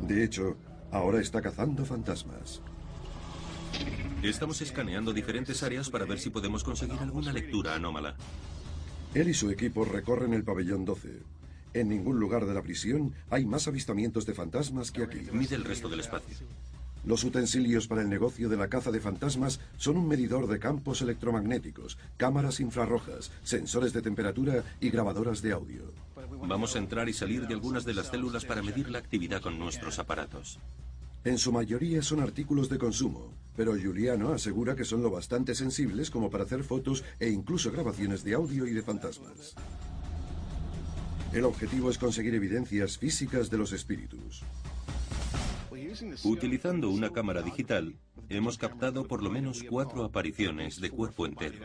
De 0.02 0.24
hecho, 0.24 0.58
ahora 0.90 1.22
está 1.22 1.40
cazando 1.40 1.86
fantasmas. 1.86 2.64
Estamos 4.24 4.60
escaneando 4.64 5.14
diferentes 5.14 5.62
áreas 5.62 5.92
para 5.92 6.06
ver 6.06 6.18
si 6.18 6.32
podemos 6.32 6.64
conseguir 6.64 6.98
alguna 7.00 7.32
lectura 7.32 7.76
anómala. 7.76 8.16
Él 9.14 9.30
y 9.30 9.34
su 9.34 9.50
equipo 9.50 9.86
recorren 9.86 10.34
el 10.34 10.44
pabellón 10.44 10.86
12. 10.86 11.10
En 11.74 11.90
ningún 11.90 12.20
lugar 12.20 12.46
de 12.46 12.54
la 12.54 12.62
prisión 12.62 13.14
hay 13.30 13.46
más 13.46 13.68
avistamientos 13.68 14.26
de 14.26 14.34
fantasmas 14.34 14.92
que 14.92 15.04
aquí. 15.04 15.22
Mide 15.32 15.56
el 15.56 15.64
resto 15.64 15.90
del 15.90 16.02
espacio. 16.02 16.36
Los 17.06 17.24
utensilios 17.24 17.88
para 17.88 18.02
el 18.02 18.10
negocio 18.10 18.50
de 18.50 18.58
la 18.58 18.68
caza 18.68 18.92
de 18.92 19.00
fantasmas 19.00 19.62
son 19.78 19.96
un 19.96 20.08
medidor 20.08 20.48
de 20.48 20.60
campos 20.60 21.02
electromagnéticos, 21.02 21.98
cámaras 22.18 22.60
infrarrojas, 22.60 23.32
sensores 23.44 23.94
de 23.94 24.02
temperatura 24.02 24.64
y 24.82 24.90
grabadoras 24.90 25.42
de 25.42 25.54
audio. 25.54 25.84
Vamos 26.46 26.76
a 26.76 26.80
entrar 26.80 27.08
y 27.08 27.14
salir 27.14 27.48
de 27.48 27.54
algunas 27.54 27.86
de 27.86 27.94
las 27.94 28.08
células 28.08 28.44
para 28.44 28.62
medir 28.62 28.90
la 28.90 29.00
actividad 29.00 29.42
con 29.42 29.58
nuestros 29.58 30.00
aparatos. 30.00 30.60
En 31.24 31.38
su 31.38 31.52
mayoría 31.52 32.02
son 32.02 32.22
artículos 32.22 32.70
de 32.70 32.78
consumo, 32.78 33.34
pero 33.56 33.76
Giuliano 33.76 34.30
asegura 34.30 34.76
que 34.76 34.86
son 34.86 35.02
lo 35.02 35.10
bastante 35.10 35.56
sensibles 35.56 36.10
como 36.10 36.30
para 36.30 36.44
hacer 36.44 36.64
fotos 36.64 37.04
e 37.20 37.30
incluso 37.30 37.72
grabaciones 37.72 38.24
de 38.24 38.36
audio 38.36 38.68
y 38.68 38.74
de 38.74 38.82
fantasmas. 38.82 39.56
El 41.34 41.44
objetivo 41.44 41.90
es 41.90 41.98
conseguir 41.98 42.36
evidencias 42.36 42.98
físicas 42.98 43.50
de 43.50 43.58
los 43.58 43.74
espíritus. 43.74 44.44
Utilizando 46.24 46.90
una 46.90 47.12
cámara 47.12 47.42
digital, 47.42 47.96
hemos 48.30 48.58
captado 48.58 49.08
por 49.08 49.24
lo 49.24 49.30
menos 49.30 49.64
cuatro 49.64 50.04
apariciones 50.04 50.82
de 50.82 50.90
cuerpo 50.90 51.26
entero. 51.26 51.60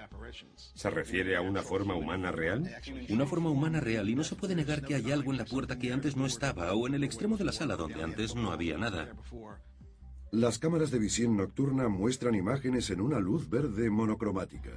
¿Se 0.74 0.90
refiere 0.90 1.36
a 1.36 1.40
una 1.40 1.62
forma 1.62 1.94
humana 1.94 2.30
real? 2.30 2.70
Una 3.08 3.26
forma 3.26 3.50
humana 3.50 3.80
real 3.80 4.08
y 4.08 4.14
no 4.14 4.24
se 4.24 4.36
puede 4.36 4.54
negar 4.54 4.82
que 4.82 4.94
hay 4.94 5.10
algo 5.10 5.32
en 5.32 5.38
la 5.38 5.44
puerta 5.44 5.78
que 5.78 5.92
antes 5.92 6.16
no 6.16 6.26
estaba 6.26 6.72
o 6.74 6.86
en 6.86 6.94
el 6.94 7.04
extremo 7.04 7.36
de 7.36 7.44
la 7.44 7.52
sala 7.52 7.76
donde 7.76 8.02
antes 8.02 8.34
no 8.34 8.52
había 8.52 8.78
nada. 8.78 9.12
Las 10.30 10.58
cámaras 10.58 10.90
de 10.90 10.98
visión 10.98 11.36
nocturna 11.36 11.88
muestran 11.88 12.34
imágenes 12.34 12.90
en 12.90 13.00
una 13.00 13.18
luz 13.18 13.50
verde 13.50 13.90
monocromática. 13.90 14.70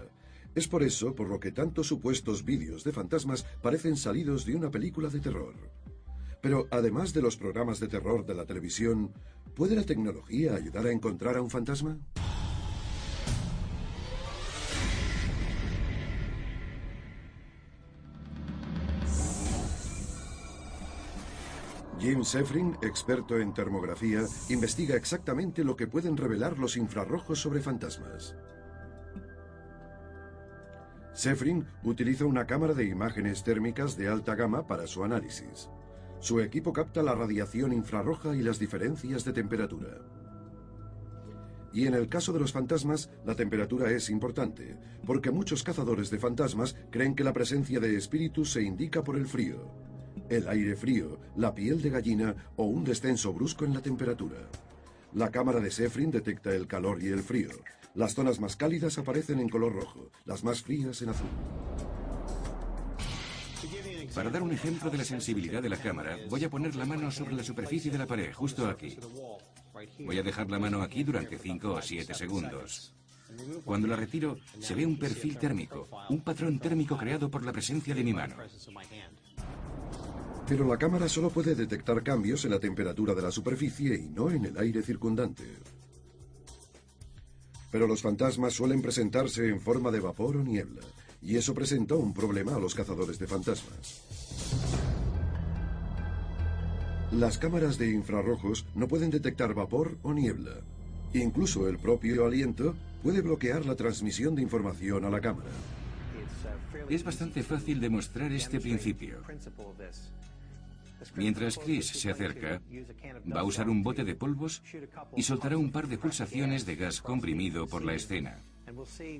Es 0.53 0.67
por 0.67 0.83
eso 0.83 1.15
por 1.15 1.29
lo 1.29 1.39
que 1.39 1.51
tantos 1.51 1.87
supuestos 1.87 2.43
vídeos 2.43 2.83
de 2.83 2.93
fantasmas 2.93 3.43
parecen 3.61 3.97
salidos 3.97 4.45
de 4.45 4.55
una 4.55 4.71
película 4.71 5.09
de 5.09 5.19
terror. 5.19 5.53
Pero 6.41 6.67
además 6.71 7.13
de 7.13 7.21
los 7.21 7.37
programas 7.37 7.79
de 7.79 7.87
terror 7.87 8.25
de 8.25 8.35
la 8.35 8.45
televisión, 8.45 9.13
¿puede 9.55 9.75
la 9.75 9.83
tecnología 9.83 10.55
ayudar 10.55 10.87
a 10.87 10.91
encontrar 10.91 11.37
a 11.37 11.41
un 11.41 11.49
fantasma? 11.49 11.97
Jim 22.05 22.23
Sefrin, 22.23 22.77
experto 22.83 23.39
en 23.39 23.51
termografía, 23.51 24.21
investiga 24.49 24.95
exactamente 24.95 25.63
lo 25.63 25.75
que 25.75 25.87
pueden 25.87 26.17
revelar 26.17 26.59
los 26.59 26.77
infrarrojos 26.77 27.39
sobre 27.41 27.61
fantasmas. 27.61 28.35
Sefrin 31.13 31.65
utiliza 31.83 32.25
una 32.25 32.45
cámara 32.45 32.75
de 32.75 32.85
imágenes 32.85 33.43
térmicas 33.43 33.97
de 33.97 34.07
alta 34.07 34.35
gama 34.35 34.67
para 34.67 34.85
su 34.85 35.03
análisis. 35.03 35.69
Su 36.19 36.39
equipo 36.39 36.73
capta 36.73 37.03
la 37.03 37.13
radiación 37.13 37.73
infrarroja 37.73 38.35
y 38.35 38.41
las 38.41 38.59
diferencias 38.59 39.23
de 39.25 39.33
temperatura. 39.33 39.99
Y 41.73 41.87
en 41.87 41.93
el 41.93 42.07
caso 42.07 42.31
de 42.31 42.39
los 42.39 42.53
fantasmas, 42.53 43.09
la 43.25 43.35
temperatura 43.35 43.91
es 43.91 44.09
importante, 44.09 44.77
porque 45.05 45.29
muchos 45.29 45.61
cazadores 45.61 46.09
de 46.09 46.19
fantasmas 46.19 46.75
creen 46.89 47.15
que 47.15 47.23
la 47.25 47.33
presencia 47.33 47.81
de 47.81 47.97
espíritus 47.97 48.53
se 48.53 48.61
indica 48.61 49.03
por 49.03 49.17
el 49.17 49.27
frío. 49.27 49.71
El 50.29 50.47
aire 50.47 50.75
frío, 50.75 51.19
la 51.35 51.53
piel 51.53 51.81
de 51.81 51.89
gallina 51.89 52.35
o 52.55 52.63
un 52.63 52.85
descenso 52.85 53.33
brusco 53.33 53.65
en 53.65 53.73
la 53.73 53.81
temperatura. 53.81 54.49
La 55.13 55.31
cámara 55.31 55.59
de 55.59 55.69
Sefrin 55.69 56.11
detecta 56.11 56.55
el 56.55 56.65
calor 56.65 57.03
y 57.03 57.07
el 57.07 57.19
frío. 57.19 57.49
Las 57.93 58.13
zonas 58.15 58.39
más 58.39 58.55
cálidas 58.55 58.97
aparecen 58.97 59.39
en 59.39 59.49
color 59.49 59.73
rojo, 59.73 60.11
las 60.25 60.43
más 60.43 60.61
frías 60.61 61.01
en 61.01 61.09
azul. 61.09 61.27
Para 64.15 64.29
dar 64.29 64.41
un 64.41 64.53
ejemplo 64.53 64.89
de 64.89 64.97
la 64.97 65.03
sensibilidad 65.03 65.61
de 65.61 65.67
la 65.67 65.77
cámara, 65.77 66.17
voy 66.29 66.43
a 66.45 66.49
poner 66.49 66.73
la 66.75 66.85
mano 66.85 67.11
sobre 67.11 67.35
la 67.35 67.43
superficie 67.43 67.91
de 67.91 67.97
la 67.97 68.07
pared, 68.07 68.33
justo 68.33 68.65
aquí. 68.65 68.97
Voy 69.99 70.17
a 70.17 70.23
dejar 70.23 70.49
la 70.49 70.57
mano 70.57 70.81
aquí 70.81 71.03
durante 71.03 71.37
5 71.37 71.73
o 71.73 71.81
7 71.81 72.13
segundos. 72.13 72.93
Cuando 73.65 73.87
la 73.87 73.97
retiro, 73.97 74.37
se 74.59 74.73
ve 74.73 74.85
un 74.85 74.97
perfil 74.97 75.37
térmico, 75.37 75.89
un 76.09 76.21
patrón 76.21 76.59
térmico 76.59 76.97
creado 76.97 77.29
por 77.29 77.43
la 77.43 77.51
presencia 77.51 77.93
de 77.93 78.03
mi 78.03 78.13
mano. 78.13 78.35
Pero 80.47 80.65
la 80.65 80.77
cámara 80.77 81.09
solo 81.09 81.29
puede 81.29 81.53
detectar 81.53 82.01
cambios 82.01 82.45
en 82.45 82.51
la 82.51 82.59
temperatura 82.59 83.13
de 83.13 83.21
la 83.21 83.31
superficie 83.31 83.95
y 83.95 84.09
no 84.09 84.31
en 84.31 84.45
el 84.45 84.57
aire 84.57 84.81
circundante. 84.81 85.43
Pero 87.69 87.87
los 87.87 88.01
fantasmas 88.01 88.53
suelen 88.53 88.81
presentarse 88.81 89.49
en 89.49 89.59
forma 89.59 89.91
de 89.91 89.99
vapor 89.99 90.37
o 90.37 90.43
niebla, 90.43 90.81
y 91.25 91.37
eso 91.37 91.53
presenta 91.53 91.95
un 91.95 92.13
problema 92.13 92.55
a 92.55 92.59
los 92.59 92.75
cazadores 92.75 93.17
de 93.17 93.27
fantasmas. 93.27 94.01
Las 97.11 97.37
cámaras 97.37 97.77
de 97.77 97.91
infrarrojos 97.91 98.65
no 98.75 98.87
pueden 98.87 99.09
detectar 99.09 99.53
vapor 99.53 99.97
o 100.03 100.13
niebla. 100.13 100.61
Incluso 101.13 101.67
el 101.67 101.77
propio 101.77 102.25
aliento 102.25 102.75
puede 103.01 103.21
bloquear 103.21 103.65
la 103.65 103.75
transmisión 103.75 104.35
de 104.35 104.41
información 104.41 105.05
a 105.05 105.09
la 105.09 105.21
cámara. 105.21 105.49
Es 106.89 107.03
bastante 107.03 107.41
fácil 107.41 107.79
demostrar 107.79 108.31
este 108.31 108.59
principio. 108.59 109.21
Mientras 111.15 111.57
Chris 111.57 111.87
se 111.87 112.11
acerca, 112.11 112.61
va 113.33 113.39
a 113.39 113.43
usar 113.43 113.69
un 113.69 113.81
bote 113.81 114.03
de 114.03 114.15
polvos 114.15 114.61
y 115.15 115.23
soltará 115.23 115.57
un 115.57 115.71
par 115.71 115.87
de 115.87 115.97
pulsaciones 115.97 116.65
de 116.65 116.75
gas 116.75 117.01
comprimido 117.01 117.67
por 117.67 117.83
la 117.83 117.93
escena. 117.93 118.43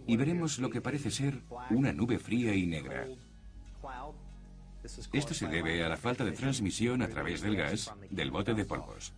Y 0.07 0.17
veremos 0.17 0.59
lo 0.59 0.69
que 0.69 0.81
parece 0.81 1.11
ser 1.11 1.41
una 1.69 1.93
nube 1.93 2.19
fría 2.19 2.55
y 2.55 2.65
negra. 2.65 3.07
Esto 5.13 5.33
se 5.33 5.47
debe 5.47 5.83
a 5.83 5.89
la 5.89 5.97
falta 5.97 6.23
de 6.23 6.31
transmisión 6.31 7.01
a 7.01 7.07
través 7.07 7.41
del 7.41 7.55
gas 7.55 7.91
del 8.09 8.31
bote 8.31 8.53
de 8.53 8.65
polvos. 8.65 9.13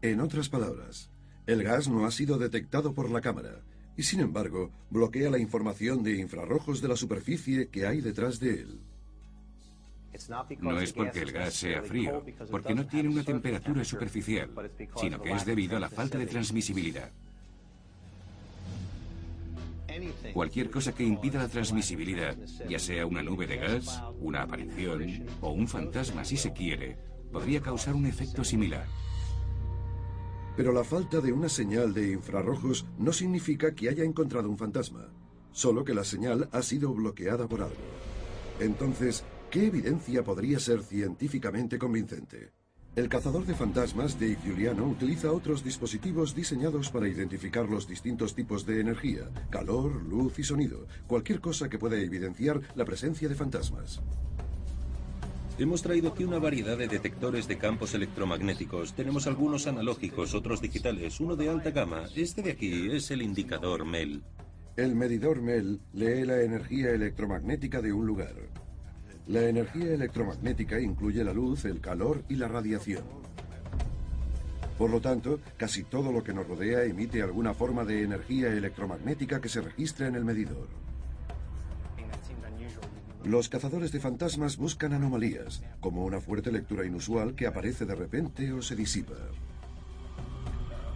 En 0.00 0.20
otras 0.20 0.48
palabras, 0.48 1.10
el 1.46 1.62
gas 1.62 1.88
no 1.88 2.06
ha 2.06 2.10
sido 2.10 2.38
detectado 2.38 2.92
por 2.92 3.10
la 3.10 3.20
cámara 3.20 3.60
y 3.96 4.02
sin 4.02 4.20
embargo 4.20 4.70
bloquea 4.90 5.30
la 5.30 5.38
información 5.38 6.02
de 6.02 6.18
infrarrojos 6.18 6.80
de 6.80 6.88
la 6.88 6.96
superficie 6.96 7.68
que 7.68 7.86
hay 7.86 8.00
detrás 8.00 8.40
de 8.40 8.60
él. 8.60 8.80
No 10.60 10.78
es 10.80 10.92
porque 10.92 11.20
el 11.20 11.32
gas 11.32 11.54
sea 11.54 11.82
frío, 11.82 12.24
porque 12.50 12.74
no 12.74 12.86
tiene 12.86 13.08
una 13.08 13.24
temperatura 13.24 13.84
superficial, 13.84 14.50
sino 14.96 15.20
que 15.20 15.32
es 15.32 15.44
debido 15.44 15.76
a 15.76 15.80
la 15.80 15.88
falta 15.88 16.18
de 16.18 16.26
transmisibilidad. 16.26 17.10
Cualquier 20.32 20.70
cosa 20.70 20.94
que 20.94 21.04
impida 21.04 21.38
la 21.38 21.48
transmisibilidad, 21.48 22.36
ya 22.68 22.78
sea 22.78 23.06
una 23.06 23.22
nube 23.22 23.46
de 23.46 23.56
gas, 23.56 24.02
una 24.20 24.42
aparición 24.42 25.26
o 25.40 25.50
un 25.50 25.68
fantasma 25.68 26.24
si 26.24 26.36
se 26.36 26.52
quiere, 26.52 26.98
podría 27.30 27.60
causar 27.60 27.94
un 27.94 28.06
efecto 28.06 28.44
similar. 28.44 28.86
Pero 30.56 30.72
la 30.72 30.84
falta 30.84 31.20
de 31.20 31.32
una 31.32 31.48
señal 31.48 31.94
de 31.94 32.12
infrarrojos 32.12 32.86
no 32.98 33.12
significa 33.12 33.74
que 33.74 33.88
haya 33.88 34.04
encontrado 34.04 34.48
un 34.50 34.58
fantasma, 34.58 35.08
solo 35.50 35.84
que 35.84 35.94
la 35.94 36.04
señal 36.04 36.48
ha 36.52 36.62
sido 36.62 36.92
bloqueada 36.92 37.48
por 37.48 37.62
algo. 37.62 37.76
Entonces, 38.60 39.24
¿qué 39.50 39.66
evidencia 39.66 40.22
podría 40.22 40.58
ser 40.58 40.82
científicamente 40.82 41.78
convincente? 41.78 42.52
El 42.94 43.08
cazador 43.08 43.46
de 43.46 43.54
fantasmas, 43.54 44.20
Dave 44.20 44.36
Giuliano, 44.44 44.86
utiliza 44.86 45.32
otros 45.32 45.64
dispositivos 45.64 46.34
diseñados 46.34 46.90
para 46.90 47.08
identificar 47.08 47.66
los 47.66 47.88
distintos 47.88 48.34
tipos 48.34 48.66
de 48.66 48.80
energía, 48.80 49.30
calor, 49.48 50.02
luz 50.04 50.38
y 50.38 50.44
sonido, 50.44 50.86
cualquier 51.06 51.40
cosa 51.40 51.70
que 51.70 51.78
pueda 51.78 51.98
evidenciar 51.98 52.60
la 52.74 52.84
presencia 52.84 53.30
de 53.30 53.34
fantasmas. 53.34 54.02
Hemos 55.58 55.80
traído 55.80 56.10
aquí 56.10 56.24
una 56.24 56.38
variedad 56.38 56.76
de 56.76 56.86
detectores 56.86 57.48
de 57.48 57.56
campos 57.56 57.94
electromagnéticos. 57.94 58.92
Tenemos 58.92 59.26
algunos 59.26 59.66
analógicos, 59.66 60.34
otros 60.34 60.60
digitales, 60.60 61.18
uno 61.18 61.34
de 61.34 61.48
alta 61.48 61.70
gama. 61.70 62.04
Este 62.14 62.42
de 62.42 62.50
aquí 62.50 62.90
es 62.90 63.10
el 63.10 63.22
indicador 63.22 63.86
MEL. 63.86 64.22
El 64.76 64.96
medidor 64.96 65.40
MEL 65.40 65.80
lee 65.94 66.26
la 66.26 66.42
energía 66.42 66.90
electromagnética 66.90 67.80
de 67.80 67.94
un 67.94 68.06
lugar. 68.06 68.34
La 69.26 69.42
energía 69.42 69.94
electromagnética 69.94 70.80
incluye 70.80 71.22
la 71.22 71.32
luz, 71.32 71.64
el 71.64 71.80
calor 71.80 72.24
y 72.28 72.34
la 72.34 72.48
radiación. 72.48 73.04
Por 74.76 74.90
lo 74.90 75.00
tanto, 75.00 75.38
casi 75.56 75.84
todo 75.84 76.10
lo 76.10 76.24
que 76.24 76.32
nos 76.32 76.48
rodea 76.48 76.82
emite 76.82 77.22
alguna 77.22 77.54
forma 77.54 77.84
de 77.84 78.02
energía 78.02 78.48
electromagnética 78.48 79.40
que 79.40 79.48
se 79.48 79.60
registra 79.60 80.08
en 80.08 80.16
el 80.16 80.24
medidor. 80.24 80.68
Los 83.24 83.48
cazadores 83.48 83.92
de 83.92 84.00
fantasmas 84.00 84.56
buscan 84.56 84.92
anomalías, 84.92 85.62
como 85.78 86.04
una 86.04 86.20
fuerte 86.20 86.50
lectura 86.50 86.84
inusual 86.84 87.36
que 87.36 87.46
aparece 87.46 87.86
de 87.86 87.94
repente 87.94 88.52
o 88.52 88.60
se 88.60 88.74
disipa. 88.74 89.14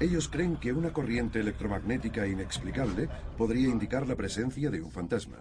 Ellos 0.00 0.28
creen 0.28 0.56
que 0.56 0.72
una 0.72 0.92
corriente 0.92 1.38
electromagnética 1.38 2.26
inexplicable 2.26 3.08
podría 3.38 3.68
indicar 3.68 4.08
la 4.08 4.16
presencia 4.16 4.68
de 4.70 4.82
un 4.82 4.90
fantasma. 4.90 5.38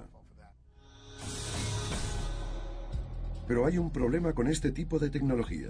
Pero 3.47 3.65
hay 3.65 3.77
un 3.77 3.91
problema 3.91 4.33
con 4.33 4.47
este 4.47 4.71
tipo 4.71 4.99
de 4.99 5.09
tecnología. 5.09 5.69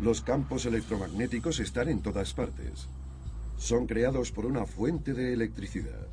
Los 0.00 0.20
campos 0.22 0.66
electromagnéticos 0.66 1.60
están 1.60 1.88
en 1.88 2.00
todas 2.00 2.32
partes. 2.34 2.88
Son 3.56 3.86
creados 3.86 4.32
por 4.32 4.46
una 4.46 4.66
fuente 4.66 5.12
de 5.14 5.32
electricidad. 5.32 6.06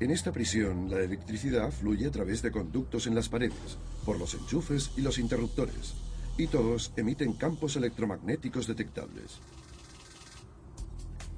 En 0.00 0.10
esta 0.10 0.30
prisión, 0.30 0.90
la 0.90 1.00
electricidad 1.00 1.72
fluye 1.72 2.06
a 2.06 2.10
través 2.10 2.42
de 2.42 2.52
conductos 2.52 3.06
en 3.06 3.14
las 3.14 3.28
paredes, 3.28 3.78
por 4.04 4.18
los 4.18 4.34
enchufes 4.34 4.92
y 4.96 5.00
los 5.00 5.18
interruptores. 5.18 5.94
y 6.38 6.46
todos 6.46 6.92
emiten 6.96 7.32
campos 7.32 7.74
electromagnéticos 7.74 8.68
detectables. 8.68 9.40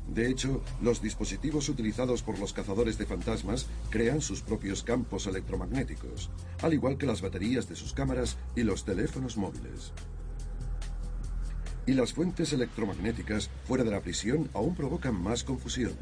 De 0.08 0.28
hecho, 0.28 0.62
los 0.82 1.00
dispositivos 1.00 1.68
utilizados 1.68 2.22
por 2.22 2.38
los 2.38 2.52
cazadores 2.52 2.98
de 2.98 3.06
fantasmas 3.06 3.66
crean 3.90 4.20
sus 4.20 4.42
propios 4.42 4.82
campos 4.82 5.26
electromagnéticos, 5.26 6.30
al 6.62 6.74
igual 6.74 6.98
que 6.98 7.06
las 7.06 7.22
baterías 7.22 7.68
de 7.68 7.76
sus 7.76 7.92
cámaras 7.92 8.36
y 8.56 8.64
los 8.64 8.84
teléfonos 8.84 9.36
móviles. 9.36 9.92
Y 11.86 11.92
las 11.92 12.12
fuentes 12.12 12.52
electromagnéticas 12.52 13.50
fuera 13.64 13.84
de 13.84 13.90
la 13.90 14.00
prisión 14.00 14.48
aún 14.52 14.74
provocan 14.74 15.14
más 15.14 15.44
confusión. 15.44 15.94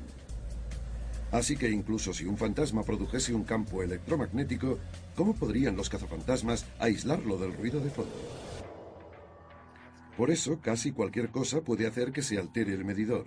Así 1.31 1.57
que 1.57 1.71
incluso 1.71 2.15
si 2.15 2.25
un 2.25 2.39
fantasma 2.39 2.83
produjese 2.85 3.35
un 3.35 3.45
campo 3.45 3.83
electromagnético, 3.83 4.79
¿cómo 5.15 5.35
podrían 5.35 5.77
los 5.77 5.91
cazafantasmas 5.91 6.65
aislarlo 6.79 7.37
del 7.37 7.55
ruido 7.55 7.81
de 7.81 7.91
fondo? 7.91 8.17
Por 10.17 10.31
eso, 10.31 10.59
casi 10.61 10.91
cualquier 10.91 11.31
cosa 11.31 11.61
puede 11.61 11.87
hacer 11.87 12.13
que 12.13 12.23
se 12.23 12.39
altere 12.39 12.73
el 12.73 12.85
medidor. 12.85 13.27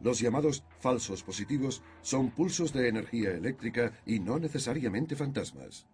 Los 0.00 0.20
llamados 0.20 0.62
falsos 0.80 1.22
positivos 1.22 1.82
son 2.02 2.30
pulsos 2.30 2.72
de 2.72 2.88
energía 2.88 3.30
eléctrica 3.32 3.92
y 4.04 4.20
no 4.20 4.38
necesariamente 4.38 5.16
fantasmas. 5.16 5.86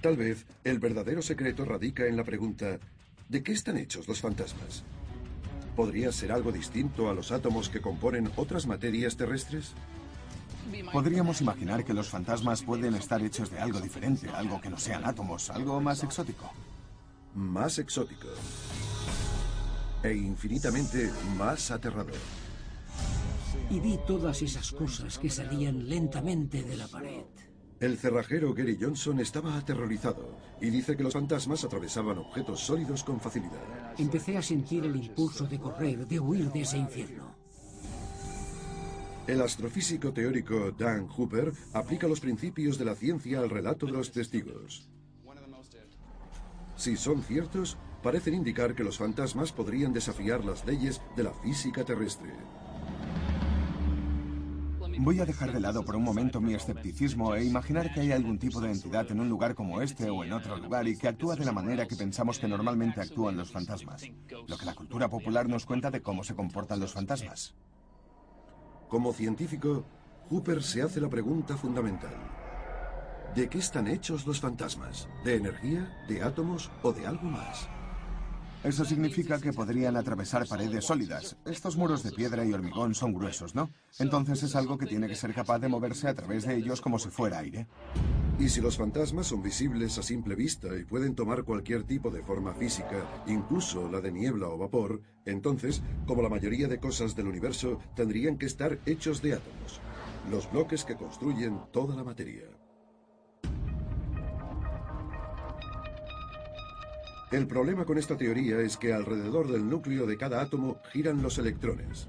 Tal 0.00 0.16
vez 0.16 0.46
el 0.64 0.78
verdadero 0.78 1.20
secreto 1.20 1.64
radica 1.64 2.06
en 2.06 2.16
la 2.16 2.24
pregunta, 2.24 2.78
¿de 3.28 3.42
qué 3.42 3.52
están 3.52 3.76
hechos 3.76 4.08
los 4.08 4.20
fantasmas? 4.20 4.82
¿Podría 5.76 6.10
ser 6.12 6.32
algo 6.32 6.52
distinto 6.52 7.10
a 7.10 7.14
los 7.14 7.32
átomos 7.32 7.68
que 7.68 7.80
componen 7.80 8.30
otras 8.36 8.66
materias 8.66 9.16
terrestres? 9.16 9.74
Podríamos 10.92 11.40
imaginar 11.40 11.84
que 11.84 11.94
los 11.94 12.08
fantasmas 12.08 12.62
pueden 12.62 12.94
estar 12.94 13.22
hechos 13.22 13.50
de 13.50 13.58
algo 13.58 13.80
diferente, 13.80 14.28
algo 14.30 14.60
que 14.60 14.70
no 14.70 14.78
sean 14.78 15.04
átomos, 15.04 15.50
algo 15.50 15.80
más 15.80 16.02
exótico. 16.02 16.50
Más 17.34 17.78
exótico 17.78 18.28
e 20.02 20.14
infinitamente 20.14 21.10
más 21.36 21.70
aterrador. 21.70 22.14
Y 23.68 23.80
vi 23.80 23.98
todas 24.06 24.42
esas 24.42 24.72
cosas 24.72 25.18
que 25.18 25.30
salían 25.30 25.88
lentamente 25.88 26.62
de 26.62 26.76
la 26.76 26.88
pared. 26.88 27.22
El 27.80 27.96
cerrajero 27.96 28.52
Gary 28.52 28.76
Johnson 28.78 29.20
estaba 29.20 29.56
aterrorizado 29.56 30.36
y 30.60 30.68
dice 30.68 30.96
que 30.96 31.02
los 31.02 31.14
fantasmas 31.14 31.64
atravesaban 31.64 32.18
objetos 32.18 32.60
sólidos 32.60 33.02
con 33.04 33.20
facilidad. 33.20 33.94
Empecé 33.96 34.36
a 34.36 34.42
sentir 34.42 34.84
el 34.84 34.96
impulso 34.96 35.46
de 35.46 35.58
correr, 35.58 36.06
de 36.06 36.20
huir 36.20 36.52
de 36.52 36.60
ese 36.60 36.76
infierno. 36.76 37.34
El 39.26 39.40
astrofísico 39.40 40.12
teórico 40.12 40.72
Dan 40.72 41.06
Hooper 41.06 41.52
aplica 41.72 42.06
los 42.06 42.20
principios 42.20 42.76
de 42.76 42.84
la 42.84 42.94
ciencia 42.94 43.38
al 43.38 43.48
relato 43.48 43.86
de 43.86 43.92
los 43.92 44.10
testigos. 44.10 44.88
Si 46.76 46.96
son 46.96 47.22
ciertos, 47.22 47.78
parecen 48.02 48.34
indicar 48.34 48.74
que 48.74 48.84
los 48.84 48.98
fantasmas 48.98 49.52
podrían 49.52 49.92
desafiar 49.92 50.44
las 50.44 50.64
leyes 50.64 51.00
de 51.16 51.24
la 51.24 51.32
física 51.32 51.84
terrestre. 51.84 52.32
Voy 55.02 55.18
a 55.18 55.24
dejar 55.24 55.50
de 55.50 55.60
lado 55.60 55.82
por 55.82 55.96
un 55.96 56.04
momento 56.04 56.42
mi 56.42 56.52
escepticismo 56.52 57.34
e 57.34 57.44
imaginar 57.44 57.90
que 57.92 58.00
hay 58.00 58.12
algún 58.12 58.38
tipo 58.38 58.60
de 58.60 58.70
entidad 58.70 59.10
en 59.10 59.20
un 59.20 59.30
lugar 59.30 59.54
como 59.54 59.80
este 59.80 60.10
o 60.10 60.24
en 60.24 60.32
otro 60.32 60.58
lugar 60.58 60.86
y 60.88 60.96
que 60.96 61.08
actúa 61.08 61.36
de 61.36 61.46
la 61.46 61.52
manera 61.52 61.86
que 61.86 61.96
pensamos 61.96 62.38
que 62.38 62.46
normalmente 62.46 63.00
actúan 63.00 63.36
los 63.36 63.50
fantasmas. 63.50 64.04
Lo 64.46 64.58
que 64.58 64.66
la 64.66 64.74
cultura 64.74 65.08
popular 65.08 65.48
nos 65.48 65.64
cuenta 65.64 65.90
de 65.90 66.02
cómo 66.02 66.22
se 66.22 66.34
comportan 66.34 66.80
los 66.80 66.92
fantasmas. 66.92 67.54
Como 68.88 69.14
científico, 69.14 69.86
Hooper 70.28 70.62
se 70.62 70.82
hace 70.82 71.00
la 71.00 71.08
pregunta 71.08 71.56
fundamental. 71.56 72.14
¿De 73.34 73.48
qué 73.48 73.58
están 73.58 73.86
hechos 73.86 74.26
los 74.26 74.40
fantasmas? 74.40 75.08
¿De 75.24 75.36
energía? 75.36 76.04
¿De 76.08 76.22
átomos? 76.22 76.70
¿O 76.82 76.92
de 76.92 77.06
algo 77.06 77.24
más? 77.24 77.68
Eso 78.62 78.84
significa 78.84 79.40
que 79.40 79.54
podrían 79.54 79.96
atravesar 79.96 80.46
paredes 80.46 80.84
sólidas. 80.84 81.34
Estos 81.46 81.78
muros 81.78 82.02
de 82.02 82.12
piedra 82.12 82.44
y 82.44 82.52
hormigón 82.52 82.94
son 82.94 83.14
gruesos, 83.14 83.54
¿no? 83.54 83.70
Entonces 83.98 84.42
es 84.42 84.54
algo 84.54 84.76
que 84.76 84.84
tiene 84.84 85.08
que 85.08 85.16
ser 85.16 85.32
capaz 85.32 85.60
de 85.60 85.68
moverse 85.68 86.08
a 86.08 86.14
través 86.14 86.44
de 86.44 86.56
ellos 86.56 86.82
como 86.82 86.98
si 86.98 87.08
fuera 87.08 87.38
aire. 87.38 87.66
Y 88.38 88.50
si 88.50 88.60
los 88.60 88.76
fantasmas 88.76 89.28
son 89.28 89.42
visibles 89.42 89.96
a 89.96 90.02
simple 90.02 90.34
vista 90.34 90.68
y 90.76 90.84
pueden 90.84 91.14
tomar 91.14 91.44
cualquier 91.44 91.84
tipo 91.84 92.10
de 92.10 92.22
forma 92.22 92.52
física, 92.52 93.22
incluso 93.26 93.90
la 93.90 94.02
de 94.02 94.12
niebla 94.12 94.48
o 94.48 94.58
vapor, 94.58 95.00
entonces, 95.24 95.82
como 96.06 96.20
la 96.20 96.28
mayoría 96.28 96.68
de 96.68 96.80
cosas 96.80 97.16
del 97.16 97.28
universo, 97.28 97.78
tendrían 97.96 98.36
que 98.36 98.46
estar 98.46 98.78
hechos 98.84 99.22
de 99.22 99.34
átomos, 99.34 99.80
los 100.30 100.50
bloques 100.50 100.84
que 100.84 100.96
construyen 100.96 101.60
toda 101.72 101.96
la 101.96 102.04
materia. 102.04 102.59
El 107.30 107.46
problema 107.46 107.84
con 107.84 107.96
esta 107.96 108.16
teoría 108.16 108.60
es 108.60 108.76
que 108.76 108.92
alrededor 108.92 109.50
del 109.50 109.68
núcleo 109.68 110.04
de 110.04 110.16
cada 110.16 110.40
átomo 110.40 110.78
giran 110.92 111.22
los 111.22 111.38
electrones, 111.38 112.08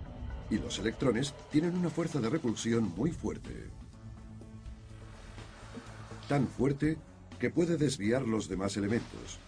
y 0.49 0.57
los 0.57 0.79
electrones 0.79 1.36
tienen 1.51 1.75
una 1.75 1.91
fuerza 1.91 2.19
de 2.19 2.29
repulsión 2.29 2.91
muy 2.95 3.12
fuerte. 3.12 3.69
Tan 6.27 6.47
fuerte 6.47 6.97
que 7.39 7.51
puede 7.51 7.77
desviar 7.77 8.27
los 8.27 8.49
demás 8.49 8.77
elementos. 8.77 9.39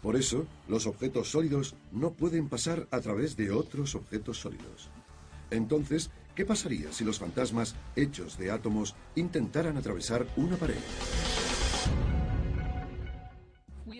Por 0.00 0.14
eso, 0.14 0.46
los 0.68 0.86
objetos 0.86 1.32
sólidos 1.32 1.74
no 1.90 2.12
pueden 2.12 2.48
pasar 2.48 2.86
a 2.92 3.00
través 3.00 3.36
de 3.36 3.50
otros 3.50 3.96
objetos 3.96 4.38
sólidos. 4.38 4.90
Entonces, 5.50 6.10
¿qué 6.36 6.44
pasaría 6.44 6.92
si 6.92 7.02
los 7.04 7.18
fantasmas 7.18 7.74
hechos 7.96 8.38
de 8.38 8.52
átomos 8.52 8.94
intentaran 9.16 9.76
atravesar 9.76 10.24
una 10.36 10.56
pared? 10.56 10.76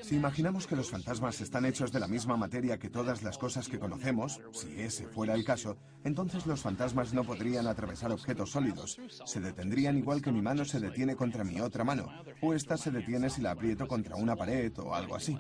Si 0.09 0.16
imaginamos 0.16 0.66
que 0.66 0.75
los 0.75 0.88
fantasmas 0.88 1.38
están 1.42 1.66
hechos 1.66 1.92
de 1.92 2.01
la 2.01 2.09
misma 2.09 2.35
materia 2.38 2.79
que 2.79 2.88
todas 2.88 3.23
las 3.23 3.37
cosas 3.37 3.68
que 3.68 3.79
conocemos, 3.79 4.40
si 4.53 4.81
ese 4.81 5.07
fuera 5.07 5.35
el 5.35 5.44
caso, 5.44 5.77
entonces 6.03 6.47
los 6.47 6.62
fantasmas 6.62 7.12
no 7.12 7.25
podrían 7.25 7.66
atravesar 7.66 8.11
objetos 8.11 8.53
sólidos. 8.53 8.99
Se 9.27 9.38
detendrían 9.38 9.99
igual 9.99 10.23
que 10.23 10.33
mi 10.33 10.40
mano 10.40 10.64
se 10.64 10.81
detiene 10.81 11.14
contra 11.14 11.44
mi 11.44 11.61
otra 11.61 11.85
mano, 11.85 12.09
o 12.40 12.55
esta 12.55 12.79
se 12.79 12.90
detiene 12.90 13.29
si 13.29 13.42
la 13.42 13.51
aprieto 13.51 13.87
contra 13.87 14.16
una 14.16 14.35
pared 14.35 14.73
o 14.79 14.94
algo 14.94 15.14
así. 15.14 15.37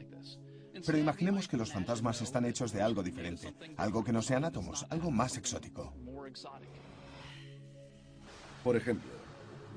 Pero 0.84 0.98
imaginemos 0.98 1.48
que 1.48 1.56
los 1.56 1.72
fantasmas 1.72 2.20
están 2.20 2.44
hechos 2.44 2.70
de 2.70 2.82
algo 2.82 3.02
diferente, 3.02 3.54
algo 3.78 4.04
que 4.04 4.12
no 4.12 4.20
sean 4.20 4.44
átomos, 4.44 4.84
algo 4.90 5.10
más 5.10 5.38
exótico. 5.38 5.94
Por 8.62 8.76
ejemplo, 8.76 9.12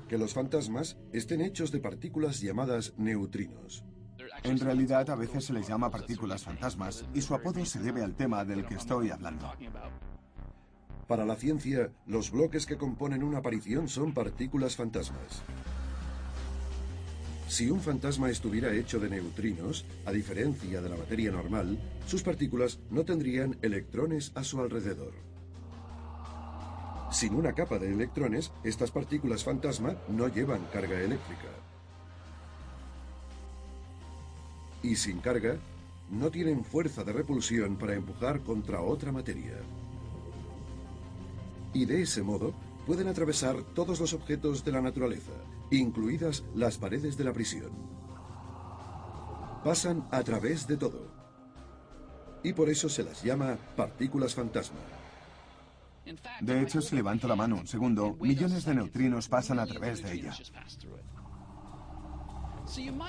que 0.06 0.18
los 0.18 0.34
fantasmas 0.34 0.98
estén 1.14 1.40
hechos 1.40 1.72
de 1.72 1.80
partículas 1.80 2.42
llamadas 2.42 2.92
neutrinos. 2.98 3.84
En 4.44 4.58
realidad 4.58 5.08
a 5.08 5.14
veces 5.14 5.44
se 5.44 5.52
les 5.52 5.68
llama 5.68 5.90
partículas 5.90 6.42
fantasmas 6.42 7.04
y 7.14 7.20
su 7.20 7.34
apodo 7.34 7.64
se 7.64 7.78
debe 7.78 8.02
al 8.02 8.14
tema 8.14 8.44
del 8.44 8.66
que 8.66 8.74
estoy 8.74 9.10
hablando. 9.10 9.52
Para 11.06 11.24
la 11.24 11.36
ciencia, 11.36 11.90
los 12.06 12.30
bloques 12.30 12.66
que 12.66 12.76
componen 12.76 13.22
una 13.22 13.38
aparición 13.38 13.88
son 13.88 14.12
partículas 14.12 14.76
fantasmas. 14.76 15.42
Si 17.46 17.70
un 17.70 17.80
fantasma 17.80 18.30
estuviera 18.30 18.72
hecho 18.72 18.98
de 18.98 19.10
neutrinos, 19.10 19.84
a 20.06 20.10
diferencia 20.10 20.80
de 20.80 20.88
la 20.88 20.96
materia 20.96 21.30
normal, 21.30 21.78
sus 22.06 22.22
partículas 22.22 22.80
no 22.90 23.04
tendrían 23.04 23.58
electrones 23.62 24.32
a 24.34 24.42
su 24.42 24.60
alrededor. 24.60 25.12
Sin 27.10 27.34
una 27.34 27.52
capa 27.52 27.78
de 27.78 27.92
electrones, 27.92 28.50
estas 28.64 28.90
partículas 28.90 29.44
fantasma 29.44 29.96
no 30.08 30.28
llevan 30.28 30.64
carga 30.72 30.98
eléctrica. 30.98 31.48
Y 34.82 34.96
sin 34.96 35.20
carga, 35.20 35.56
no 36.10 36.30
tienen 36.30 36.64
fuerza 36.64 37.04
de 37.04 37.12
repulsión 37.12 37.76
para 37.76 37.94
empujar 37.94 38.40
contra 38.40 38.82
otra 38.82 39.12
materia. 39.12 39.56
Y 41.72 41.86
de 41.86 42.02
ese 42.02 42.22
modo 42.22 42.52
pueden 42.86 43.08
atravesar 43.08 43.62
todos 43.74 44.00
los 44.00 44.12
objetos 44.12 44.64
de 44.64 44.72
la 44.72 44.82
naturaleza, 44.82 45.32
incluidas 45.70 46.44
las 46.54 46.76
paredes 46.76 47.16
de 47.16 47.24
la 47.24 47.32
prisión. 47.32 47.70
Pasan 49.64 50.06
a 50.10 50.22
través 50.22 50.66
de 50.66 50.76
todo. 50.76 51.06
Y 52.42 52.52
por 52.52 52.68
eso 52.68 52.88
se 52.88 53.04
las 53.04 53.22
llama 53.22 53.56
partículas 53.76 54.34
fantasma. 54.34 54.80
De 56.40 56.60
hecho, 56.60 56.82
si 56.82 56.96
levanto 56.96 57.28
la 57.28 57.36
mano 57.36 57.56
un 57.56 57.66
segundo, 57.66 58.16
millones 58.20 58.64
de 58.64 58.74
neutrinos 58.74 59.28
pasan 59.28 59.60
a 59.60 59.66
través 59.66 60.02
de 60.02 60.12
ella. 60.12 60.34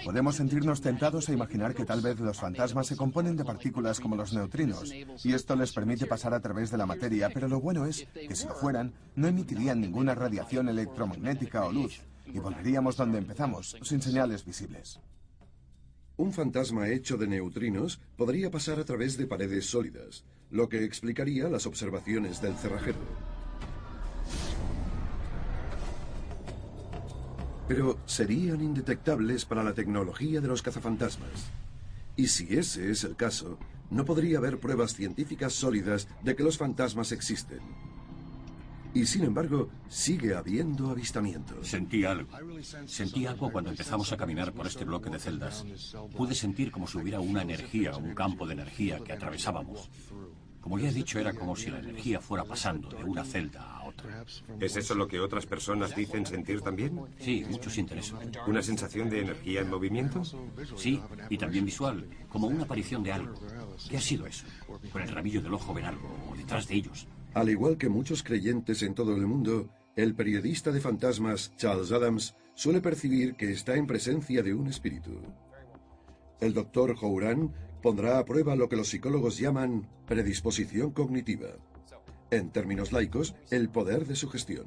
Podemos 0.04 0.36
sentirnos 0.36 0.82
tentados 0.82 1.30
a 1.30 1.34
imaginar 1.34 1.74
que 1.74 1.86
tal 1.86 2.02
vez 2.02 2.20
los 2.20 2.40
fantasmas 2.40 2.88
se 2.88 2.98
componen 2.98 3.38
de 3.38 3.46
partículas 3.46 4.00
como 4.00 4.16
los 4.16 4.34
neutrinos, 4.34 4.94
y 5.24 5.34
esto 5.34 5.56
les 5.56 5.72
permite 5.72 6.06
pasar 6.06 6.34
a 6.34 6.40
través 6.40 6.72
de 6.72 6.78
la 6.78 6.86
materia, 6.86 7.30
pero 7.34 7.48
lo 7.48 7.62
bueno 7.62 7.86
es 7.86 8.06
que 8.14 8.36
si 8.36 8.48
lo 8.48 8.56
fueran, 8.56 8.94
no 9.16 9.28
emitirían 9.28 9.80
ninguna 9.80 10.16
radiación 10.16 10.70
electromagnética 10.70 11.66
o 11.66 11.72
luz, 11.72 12.02
y 12.26 12.40
volveríamos 12.40 12.98
donde 12.98 13.20
empezamos, 13.20 13.78
sin 13.82 14.02
señales 14.02 14.46
visibles. 14.46 15.00
Un 16.18 16.32
fantasma 16.32 16.90
hecho 16.90 17.18
de 17.18 17.28
neutrinos 17.28 18.00
podría 18.18 18.52
pasar 18.52 18.80
a 18.80 18.86
través 18.86 19.18
de 19.18 19.28
paredes 19.28 19.66
sólidas, 19.66 20.26
lo 20.52 20.70
que 20.70 20.84
explicaría 20.84 21.50
las 21.50 21.66
observaciones 21.66 22.42
del 22.42 22.56
cerrajero. 22.56 23.33
Pero 27.68 28.00
serían 28.06 28.62
indetectables 28.62 29.46
para 29.46 29.64
la 29.64 29.74
tecnología 29.74 30.42
de 30.42 30.48
los 30.48 30.62
cazafantasmas. 30.62 31.52
Y 32.16 32.28
si 32.28 32.56
ese 32.56 32.92
es 32.92 33.04
el 33.04 33.16
caso, 33.16 33.58
no 33.90 34.06
podría 34.06 34.38
haber 34.38 34.60
pruebas 34.60 34.94
científicas 34.94 35.54
sólidas 35.54 36.08
de 36.24 36.36
que 36.36 36.44
los 36.44 36.58
fantasmas 36.58 37.12
existen. 37.12 37.60
Y 38.96 39.08
sin 39.08 39.24
embargo, 39.24 39.70
sigue 39.90 40.36
habiendo 40.36 40.92
avistamientos. 40.92 41.68
Sentí 41.68 42.06
algo. 42.06 42.30
Sentí 42.86 43.26
algo 43.26 43.52
cuando 43.52 43.72
empezamos 43.72 44.12
a 44.12 44.18
caminar 44.18 44.54
por 44.54 44.68
este 44.68 44.86
bloque 44.86 45.10
de 45.10 45.20
celdas. 45.20 45.66
Pude 46.16 46.36
sentir 46.36 46.72
como 46.72 46.86
si 46.86 47.00
hubiera 47.00 47.20
una 47.20 47.42
energía, 47.42 47.98
un 47.98 48.14
campo 48.14 48.46
de 48.46 48.54
energía 48.54 49.00
que 49.00 49.14
atravesábamos. 49.14 49.90
Como 50.62 50.78
ya 50.78 50.90
he 50.90 50.94
dicho, 50.94 51.20
era 51.20 51.34
como 51.34 51.56
si 51.56 51.72
la 51.72 51.80
energía 51.80 52.22
fuera 52.22 52.44
pasando 52.44 52.90
de 52.90 53.04
una 53.04 53.26
celda 53.26 53.78
a. 53.78 53.83
¿Es 54.60 54.76
eso 54.78 54.96
lo 54.96 55.08
que 55.08 55.20
otras 55.20 55.46
personas 55.46 55.96
dicen 55.96 56.26
sentir 56.26 56.62
también? 56.62 57.00
Sí, 57.20 57.46
muchos 57.50 57.74
sienten 57.74 58.00
eso. 58.00 58.18
¿Una 58.48 58.62
sensación 58.62 59.10
de 59.10 59.22
energía 59.22 59.62
en 59.62 59.70
movimiento? 59.70 60.24
Sí, 60.76 61.00
y 61.30 61.38
también 61.38 61.66
visual, 61.66 62.08
como 62.30 62.48
una 62.48 62.64
aparición 62.64 63.04
de 63.04 63.12
algo. 63.12 63.34
¿Qué 63.90 63.98
ha 63.98 64.02
sido 64.02 64.26
eso? 64.26 64.46
Con 64.92 65.02
el 65.02 65.10
rabillo 65.10 65.42
del 65.42 65.54
ojo 65.54 65.74
ven 65.74 65.86
algo, 65.86 66.10
o 66.32 66.36
detrás 66.36 66.68
de 66.68 66.76
ellos. 66.76 67.08
Al 67.34 67.50
igual 67.50 67.78
que 67.78 67.90
muchos 67.90 68.24
creyentes 68.24 68.84
en 68.84 68.94
todo 68.94 69.16
el 69.16 69.26
mundo, 69.26 69.70
el 69.96 70.16
periodista 70.16 70.72
de 70.72 70.82
fantasmas 70.82 71.56
Charles 71.58 71.92
Adams 71.92 72.36
suele 72.56 72.82
percibir 72.82 73.36
que 73.36 73.52
está 73.52 73.76
en 73.76 73.88
presencia 73.88 74.44
de 74.44 74.54
un 74.54 74.68
espíritu. 74.68 75.22
El 76.40 76.54
doctor 76.54 76.96
Houran 76.96 77.54
pondrá 77.82 78.20
a 78.20 78.26
prueba 78.26 78.56
lo 78.56 78.70
que 78.70 78.76
los 78.76 78.90
psicólogos 78.90 79.38
llaman 79.38 79.88
predisposición 80.08 80.92
cognitiva. 80.92 81.50
En 82.34 82.50
términos 82.50 82.92
laicos, 82.92 83.36
el 83.52 83.70
poder 83.70 84.08
de 84.08 84.16
sugestión. 84.16 84.66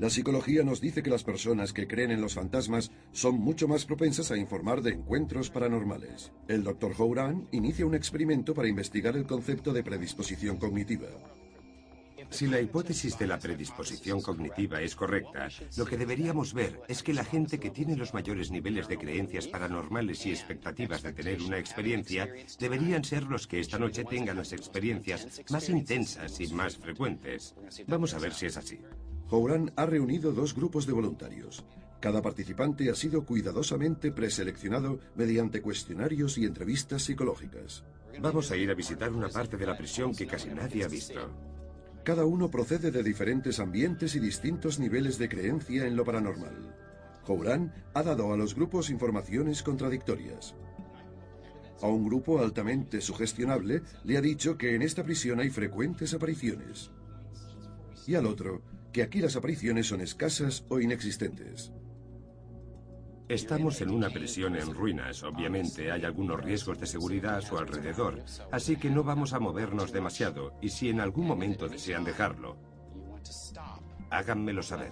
La 0.00 0.10
psicología 0.10 0.64
nos 0.64 0.80
dice 0.80 1.00
que 1.00 1.08
las 1.08 1.22
personas 1.22 1.72
que 1.72 1.86
creen 1.86 2.10
en 2.10 2.20
los 2.20 2.34
fantasmas 2.34 2.90
son 3.12 3.38
mucho 3.38 3.68
más 3.68 3.84
propensas 3.84 4.32
a 4.32 4.36
informar 4.36 4.82
de 4.82 4.90
encuentros 4.90 5.48
paranormales. 5.48 6.32
El 6.48 6.64
Dr. 6.64 6.94
Houran 6.98 7.46
inicia 7.52 7.86
un 7.86 7.94
experimento 7.94 8.52
para 8.52 8.66
investigar 8.66 9.16
el 9.16 9.28
concepto 9.28 9.72
de 9.72 9.84
predisposición 9.84 10.56
cognitiva. 10.56 11.06
Si 12.30 12.46
la 12.46 12.60
hipótesis 12.60 13.18
de 13.18 13.26
la 13.26 13.38
predisposición 13.38 14.20
cognitiva 14.20 14.80
es 14.80 14.94
correcta, 14.94 15.48
lo 15.76 15.84
que 15.84 15.96
deberíamos 15.96 16.54
ver 16.54 16.80
es 16.88 17.02
que 17.02 17.12
la 17.12 17.24
gente 17.24 17.58
que 17.58 17.70
tiene 17.70 17.96
los 17.96 18.14
mayores 18.14 18.50
niveles 18.50 18.88
de 18.88 18.98
creencias 18.98 19.48
paranormales 19.48 20.24
y 20.26 20.30
expectativas 20.30 21.02
de 21.02 21.12
tener 21.12 21.42
una 21.42 21.58
experiencia 21.58 22.28
deberían 22.58 23.04
ser 23.04 23.24
los 23.24 23.46
que 23.46 23.60
esta 23.60 23.78
noche 23.78 24.04
tengan 24.04 24.36
las 24.36 24.52
experiencias 24.52 25.42
más 25.50 25.68
intensas 25.68 26.40
y 26.40 26.48
más 26.54 26.76
frecuentes. 26.76 27.54
Vamos 27.86 28.14
a 28.14 28.18
ver 28.18 28.32
si 28.32 28.46
es 28.46 28.56
así. 28.56 28.80
Houran 29.28 29.72
ha 29.76 29.86
reunido 29.86 30.32
dos 30.32 30.54
grupos 30.54 30.86
de 30.86 30.92
voluntarios. 30.92 31.64
Cada 32.00 32.22
participante 32.22 32.90
ha 32.90 32.94
sido 32.94 33.24
cuidadosamente 33.26 34.10
preseleccionado 34.12 35.00
mediante 35.16 35.60
cuestionarios 35.60 36.38
y 36.38 36.46
entrevistas 36.46 37.02
psicológicas. 37.02 37.84
Vamos 38.20 38.50
a 38.50 38.56
ir 38.56 38.70
a 38.70 38.74
visitar 38.74 39.12
una 39.12 39.28
parte 39.28 39.56
de 39.56 39.66
la 39.66 39.76
prisión 39.76 40.14
que 40.14 40.26
casi 40.26 40.48
nadie 40.48 40.84
ha 40.84 40.88
visto. 40.88 41.49
Cada 42.10 42.24
uno 42.24 42.50
procede 42.50 42.90
de 42.90 43.04
diferentes 43.04 43.60
ambientes 43.60 44.16
y 44.16 44.18
distintos 44.18 44.80
niveles 44.80 45.16
de 45.16 45.28
creencia 45.28 45.86
en 45.86 45.94
lo 45.94 46.04
paranormal. 46.04 46.74
Houran 47.24 47.72
ha 47.94 48.02
dado 48.02 48.32
a 48.32 48.36
los 48.36 48.56
grupos 48.56 48.90
informaciones 48.90 49.62
contradictorias. 49.62 50.56
A 51.80 51.86
un 51.86 52.04
grupo 52.04 52.40
altamente 52.40 53.00
sugestionable 53.00 53.82
le 54.02 54.16
ha 54.18 54.20
dicho 54.20 54.58
que 54.58 54.74
en 54.74 54.82
esta 54.82 55.04
prisión 55.04 55.38
hay 55.38 55.50
frecuentes 55.50 56.12
apariciones. 56.12 56.90
Y 58.08 58.16
al 58.16 58.26
otro, 58.26 58.60
que 58.92 59.04
aquí 59.04 59.20
las 59.20 59.36
apariciones 59.36 59.86
son 59.86 60.00
escasas 60.00 60.64
o 60.68 60.80
inexistentes. 60.80 61.70
Estamos 63.30 63.80
en 63.80 63.92
una 63.92 64.10
prisión 64.10 64.56
en 64.56 64.74
ruinas. 64.74 65.22
Obviamente 65.22 65.92
hay 65.92 66.04
algunos 66.04 66.42
riesgos 66.42 66.80
de 66.80 66.86
seguridad 66.88 67.36
a 67.36 67.40
su 67.40 67.56
alrededor, 67.56 68.24
así 68.50 68.74
que 68.74 68.90
no 68.90 69.04
vamos 69.04 69.32
a 69.34 69.38
movernos 69.38 69.92
demasiado 69.92 70.54
y 70.60 70.68
si 70.68 70.88
en 70.88 70.98
algún 70.98 71.28
momento 71.28 71.68
desean 71.68 72.02
dejarlo, 72.02 72.56
háganmelo 74.10 74.64
saber. 74.64 74.90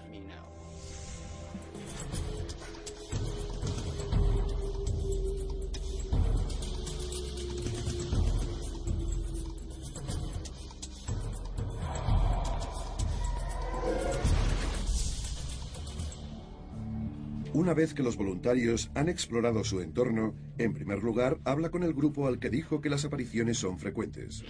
Una 17.59 17.75
vez 17.75 17.92
que 17.92 18.05
los 18.05 18.16
voluntarios 18.16 18.88
han 18.94 19.09
explorado 19.09 19.64
su 19.64 19.81
entorno, 19.81 20.33
en 20.59 20.73
primer 20.75 21.03
lugar 21.03 21.40
habla 21.44 21.71
con 21.71 21.83
el 21.83 21.92
grupo 21.92 22.29
al 22.29 22.38
que 22.38 22.51
dijo 22.51 22.81
que 22.81 22.88
las 22.88 23.05
apariciones 23.05 23.59
son 23.59 23.81
frecuentes. 23.81 24.44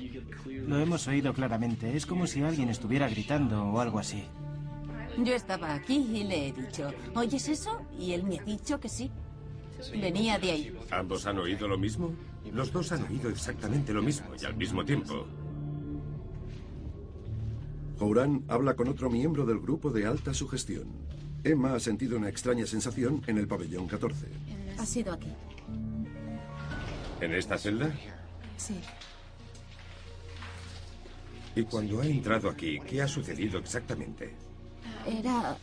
Lo 0.45 0.79
hemos 0.79 1.09
oído 1.09 1.33
claramente. 1.33 1.97
Es 1.97 2.05
como 2.05 2.27
si 2.27 2.43
alguien 2.43 2.69
estuviera 2.69 3.09
gritando 3.09 3.65
o 3.65 3.81
algo 3.81 3.99
así. 3.99 4.25
Yo 5.25 5.35
estaba 5.35 5.73
aquí 5.73 5.97
y 5.97 6.25
le 6.25 6.49
he 6.49 6.53
dicho, 6.53 6.91
¿oyes 7.15 7.49
eso? 7.49 7.81
Y 7.99 8.13
él 8.13 8.25
me 8.25 8.41
ha 8.41 8.45
dicho 8.45 8.79
que 8.79 8.91
sí. 8.91 9.11
Venía 9.99 10.39
de 10.39 10.51
ahí. 10.51 10.79
¿Ambos 10.91 11.25
han 11.25 11.39
oído 11.39 11.67
lo 11.67 11.79
mismo? 11.79 12.13
Los 12.53 12.71
dos 12.71 12.93
han 12.93 13.05
oído 13.05 13.31
exactamente 13.31 13.95
lo 13.95 14.03
mismo 14.03 14.29
y 14.39 14.45
al 14.45 14.55
mismo 14.55 14.85
tiempo. 14.85 15.27
Houran 18.01 18.45
habla 18.49 18.77
con 18.77 18.89
otro 18.89 19.09
miembro 19.09 19.47
del 19.47 19.61
grupo 19.61 19.91
de 19.91 20.05
alta 20.05 20.35
sugestión. 20.35 21.08
Emma 21.45 21.75
ha 21.75 21.81
sentido 21.81 22.17
una 22.17 22.29
extraña 22.29 22.67
sensación 22.67 23.23
en 23.27 23.39
el 23.39 23.47
pabellón 23.47 23.87
14. 23.87 24.27
Ha 24.79 24.87
sido 24.87 25.13
aquí. 25.13 25.33
¿En 27.21 27.35
esta 27.35 27.59
celda? 27.59 27.93
Sí. 28.57 28.81
Y 31.55 31.63
cuando 31.65 32.01
ha 32.01 32.07
entrado 32.07 32.49
aquí, 32.49 32.79
¿qué 32.87 33.03
ha 33.03 33.09
sucedido 33.09 33.59
exactamente? 33.59 34.35
Era... 35.07 35.57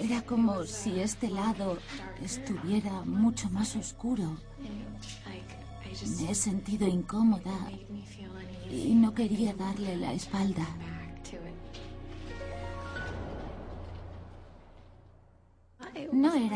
Era 0.00 0.20
como 0.22 0.64
si 0.64 0.98
este 0.98 1.30
lado 1.30 1.78
estuviera 2.22 3.02
mucho 3.02 3.48
más 3.50 3.76
oscuro. 3.76 4.36
Me 6.18 6.30
he 6.30 6.34
sentido 6.34 6.88
incómoda 6.88 7.70
y 8.68 8.94
no 8.94 9.14
quería 9.14 9.54
darle 9.54 9.96
la 9.96 10.12
espalda. 10.12 10.66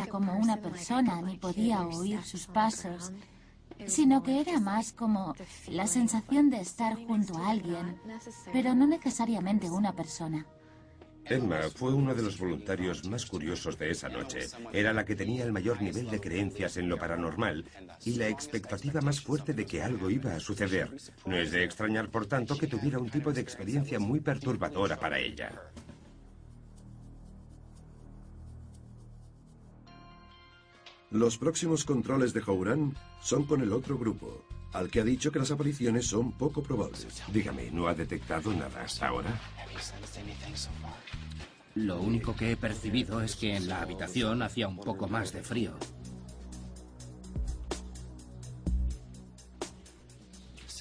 Como 0.09 0.37
una 0.37 0.57
persona 0.57 1.21
ni 1.23 1.37
podía 1.37 1.83
oír 1.83 2.23
sus 2.23 2.47
pasos, 2.47 3.13
sino 3.87 4.23
que 4.23 4.41
era 4.41 4.59
más 4.61 4.93
como 4.93 5.35
la 5.69 5.87
sensación 5.87 6.51
de 6.51 6.61
estar 6.61 6.97
junto 7.07 7.37
a 7.39 7.51
alguien, 7.51 8.01
pero 8.53 8.75
no 8.75 8.87
necesariamente 8.87 9.71
una 9.71 9.93
persona. 9.93 10.47
Emma 11.31 11.61
fue 11.75 11.93
uno 11.93 12.15
de 12.15 12.23
los 12.23 12.39
voluntarios 12.39 13.07
más 13.07 13.27
curiosos 13.27 13.79
de 13.79 13.91
esa 13.91 14.09
noche. 14.09 14.47
Era 14.73 14.95
la 14.95 15.05
que 15.05 15.15
tenía 15.15 15.45
el 15.45 15.53
mayor 15.53 15.83
nivel 15.83 16.09
de 16.09 16.21
creencias 16.21 16.79
en 16.79 16.89
lo 16.89 16.97
paranormal 16.97 17.67
y 18.07 18.15
la 18.15 18.29
expectativa 18.29 19.03
más 19.03 19.21
fuerte 19.21 19.53
de 19.53 19.67
que 19.67 19.83
algo 19.83 20.09
iba 20.09 20.35
a 20.35 20.41
suceder. 20.41 20.91
No 21.27 21.37
es 21.37 21.51
de 21.51 21.65
extrañar, 21.65 22.09
por 22.09 22.25
tanto, 22.25 22.57
que 22.57 22.67
tuviera 22.67 22.99
un 22.99 23.11
tipo 23.11 23.31
de 23.31 23.43
experiencia 23.43 23.99
muy 23.99 24.21
perturbadora 24.21 24.99
para 24.99 25.19
ella. 25.19 25.53
Los 31.11 31.39
próximos 31.39 31.85
controles 31.85 32.35
de 32.35 32.43
Houran 32.43 32.95
son 33.23 33.45
con 33.45 33.63
el 33.63 33.73
otro 33.73 33.97
grupo, 33.97 34.45
al 34.73 34.91
que 34.91 35.01
ha 35.01 35.05
dicho 35.05 35.33
que 35.33 35.39
las 35.39 35.51
apariciones 35.51 36.07
son 36.07 36.33
poco 36.33 36.63
probables. 36.63 37.07
Dígame, 37.33 37.71
¿no 37.71 37.89
ha 37.89 37.95
detectado 37.95 38.53
nada 38.53 38.83
hasta 38.83 39.09
ahora? 39.09 39.41
Lo 41.77 42.01
único 42.01 42.37
que 42.37 42.53
he 42.53 42.57
percibido 42.57 43.23
es 43.23 43.37
que 43.37 43.57
en 43.57 43.69
la 43.69 43.81
habitación 43.81 44.43
hacía 44.43 44.69
un 44.69 44.77
poco 44.77 45.09
más 45.09 45.33
de 45.33 45.43
frío. 45.43 45.73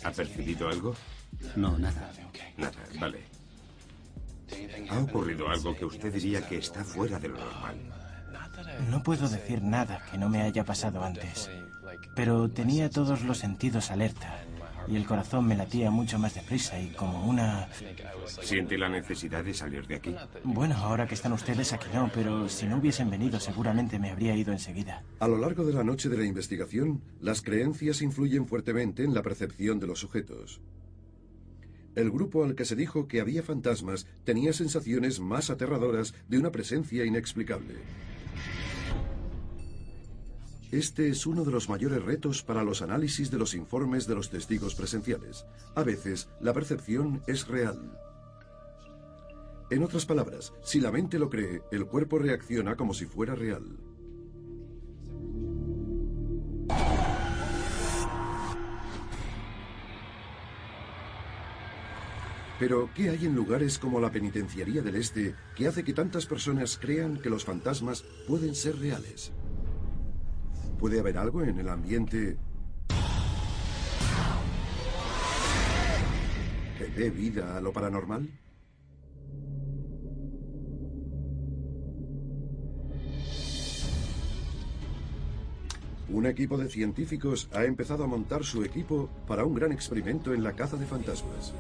¿Ha 0.04 0.12
percibido 0.12 0.68
algo? 0.68 0.94
No, 1.56 1.78
nada. 1.78 2.12
Nada, 2.58 2.84
vale. 3.00 3.24
¿Ha 4.90 5.00
ocurrido 5.00 5.48
algo 5.50 5.76
que 5.76 5.86
usted 5.86 6.14
diría 6.14 6.46
que 6.48 6.58
está 6.58 6.84
fuera 6.84 7.18
de 7.18 7.30
lo 7.30 7.38
normal? 7.38 8.07
No 8.90 9.04
puedo 9.04 9.28
decir 9.28 9.62
nada 9.62 10.04
que 10.10 10.18
no 10.18 10.30
me 10.30 10.42
haya 10.42 10.64
pasado 10.64 11.04
antes, 11.04 11.50
pero 12.16 12.50
tenía 12.50 12.90
todos 12.90 13.24
los 13.24 13.38
sentidos 13.38 13.92
alerta 13.92 14.40
y 14.88 14.96
el 14.96 15.06
corazón 15.06 15.46
me 15.46 15.56
latía 15.56 15.92
mucho 15.92 16.18
más 16.18 16.34
deprisa 16.34 16.80
y 16.80 16.90
como 16.92 17.28
una... 17.28 17.68
¿Siente 18.26 18.78
la 18.78 18.90
necesidad 18.90 19.44
de 19.44 19.54
salir 19.54 19.86
de 19.86 19.96
aquí? 19.96 20.16
Bueno, 20.44 20.76
ahora 20.76 21.08
que 21.08 21.16
están 21.16 21.34
ustedes 21.34 21.74
aquí 21.74 21.88
no, 21.94 22.10
pero 22.14 22.48
si 22.48 22.66
no 22.68 22.78
hubiesen 22.78 23.10
venido 23.10 23.40
seguramente 23.40 24.00
me 24.00 24.12
habría 24.12 24.36
ido 24.36 24.54
enseguida. 24.54 25.04
A 25.20 25.28
lo 25.28 25.38
largo 25.38 25.66
de 25.66 25.74
la 25.74 25.84
noche 25.84 26.10
de 26.10 26.18
la 26.18 26.26
investigación, 26.26 27.02
las 27.20 27.42
creencias 27.42 28.02
influyen 28.02 28.48
fuertemente 28.48 29.04
en 29.04 29.14
la 29.14 29.24
percepción 29.24 29.80
de 29.80 29.88
los 29.88 30.00
sujetos. 30.00 30.62
El 31.96 32.12
grupo 32.12 32.44
al 32.44 32.56
que 32.56 32.64
se 32.64 32.76
dijo 32.76 33.08
que 33.08 33.22
había 33.22 33.42
fantasmas 33.42 34.06
tenía 34.24 34.54
sensaciones 34.54 35.20
más 35.20 35.50
aterradoras 35.50 36.14
de 36.30 36.38
una 36.38 36.52
presencia 36.52 37.04
inexplicable. 37.06 37.76
Este 40.72 41.08
es 41.08 41.26
uno 41.26 41.46
de 41.46 41.52
los 41.52 41.70
mayores 41.70 42.04
retos 42.04 42.44
para 42.44 42.62
los 42.62 42.82
análisis 42.82 43.32
de 43.32 43.38
los 43.38 43.54
informes 43.54 44.06
de 44.06 44.16
los 44.16 44.30
testigos 44.30 44.76
presenciales. 44.76 45.46
A 45.76 45.84
veces, 45.84 46.28
la 46.42 46.52
percepción 46.52 47.24
es 47.26 47.48
real. 47.48 47.98
En 49.70 49.84
otras 49.84 50.06
palabras, 50.06 50.54
si 50.64 50.82
la 50.82 50.92
mente 50.92 51.20
lo 51.20 51.30
cree, 51.30 51.62
el 51.72 51.86
cuerpo 51.86 52.20
reacciona 52.20 52.76
como 52.76 52.94
si 52.94 53.06
fuera 53.06 53.34
real. 53.34 53.78
Pero, 62.60 62.90
¿qué 62.94 63.10
hay 63.10 63.26
en 63.26 63.36
lugares 63.36 63.78
como 63.78 64.02
la 64.02 64.12
Penitenciaría 64.12 64.82
del 64.82 64.96
Este 64.96 65.34
que 65.56 65.68
hace 65.68 65.84
que 65.86 65.94
tantas 65.94 66.26
personas 66.26 66.78
crean 66.78 67.22
que 67.22 67.30
los 67.30 67.46
fantasmas 67.46 68.04
pueden 68.28 68.54
ser 68.54 68.80
reales? 68.80 69.32
¿Puede 70.80 71.00
haber 71.00 71.18
algo 71.18 71.42
en 71.44 71.58
el 71.60 71.70
ambiente 71.70 72.38
que 76.78 76.86
dé 76.96 77.10
vida 77.10 77.58
a 77.58 77.62
lo 77.62 77.74
paranormal? 77.74 78.30
Un 86.10 86.26
equipo 86.28 86.58
de 86.58 86.70
científicos 86.70 87.50
ha 87.54 87.66
empezado 87.66 88.04
a 88.04 88.08
montar 88.08 88.44
su 88.44 88.64
equipo 88.64 89.10
para 89.28 89.46
un 89.46 89.56
gran 89.56 89.72
experimento 89.72 90.32
en 90.32 90.44
la 90.44 90.54
caza 90.54 90.78
de 90.78 90.86
fantasmas. 90.86 91.54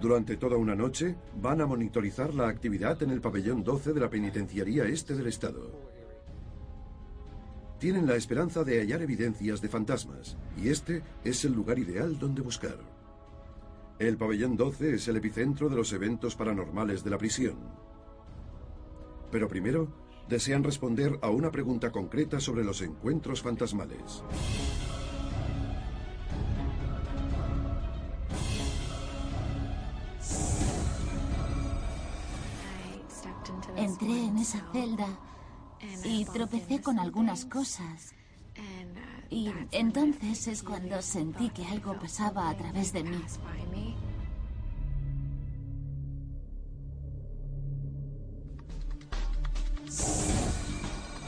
Durante 0.00 0.36
toda 0.36 0.56
una 0.56 0.74
noche 0.74 1.14
van 1.40 1.60
a 1.60 1.66
monitorizar 1.66 2.34
la 2.34 2.48
actividad 2.48 3.00
en 3.04 3.10
el 3.10 3.20
pabellón 3.20 3.62
12 3.62 3.92
de 3.92 4.00
la 4.00 4.10
Penitenciaría 4.10 4.84
Este 4.84 5.14
del 5.14 5.28
Estado 5.28 5.81
tienen 7.82 8.06
la 8.06 8.14
esperanza 8.14 8.62
de 8.62 8.78
hallar 8.78 9.02
evidencias 9.02 9.60
de 9.60 9.68
fantasmas, 9.68 10.36
y 10.56 10.68
este 10.68 11.02
es 11.24 11.44
el 11.44 11.52
lugar 11.52 11.80
ideal 11.80 12.16
donde 12.16 12.40
buscar. 12.40 12.78
El 13.98 14.16
pabellón 14.16 14.56
12 14.56 14.94
es 14.94 15.08
el 15.08 15.16
epicentro 15.16 15.68
de 15.68 15.74
los 15.74 15.92
eventos 15.92 16.36
paranormales 16.36 17.02
de 17.02 17.10
la 17.10 17.18
prisión. 17.18 17.56
Pero 19.32 19.48
primero, 19.48 19.88
desean 20.28 20.62
responder 20.62 21.18
a 21.22 21.30
una 21.30 21.50
pregunta 21.50 21.90
concreta 21.90 22.38
sobre 22.38 22.62
los 22.62 22.82
encuentros 22.82 23.42
fantasmales. 23.42 24.22
Entré 33.76 34.26
en 34.26 34.38
esa 34.38 34.64
celda 34.72 35.31
y 36.04 36.24
tropecé 36.24 36.80
con 36.80 36.98
algunas 36.98 37.44
cosas. 37.44 38.14
Y 39.30 39.50
entonces 39.70 40.46
es 40.48 40.62
cuando 40.62 41.00
sentí 41.00 41.48
que 41.50 41.64
algo 41.64 41.98
pasaba 41.98 42.50
a 42.50 42.56
través 42.56 42.92
de 42.92 43.02
mí. 43.02 43.22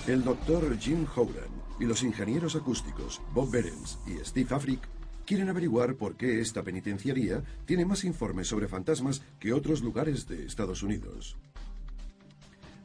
El 0.07 0.23
doctor 0.23 0.79
Jim 0.79 1.07
Howland 1.17 1.63
y 1.81 1.85
los 1.85 2.03
ingenieros 2.03 2.57
acústicos 2.57 3.23
Bob 3.33 3.51
Berens 3.51 3.99
y 4.07 4.23
Steve 4.23 4.55
Afric 4.55 4.81
quieren 5.25 5.49
averiguar 5.49 5.95
por 5.95 6.15
qué 6.17 6.41
esta 6.41 6.63
penitenciaría 6.63 7.43
tiene 7.65 7.87
más 7.87 8.05
informes 8.05 8.49
sobre 8.49 8.69
fantasmas 8.69 9.23
que 9.41 9.55
otros 9.55 9.83
lugares 9.83 10.29
de 10.29 10.45
Estados 10.45 10.83
Unidos. 10.83 11.39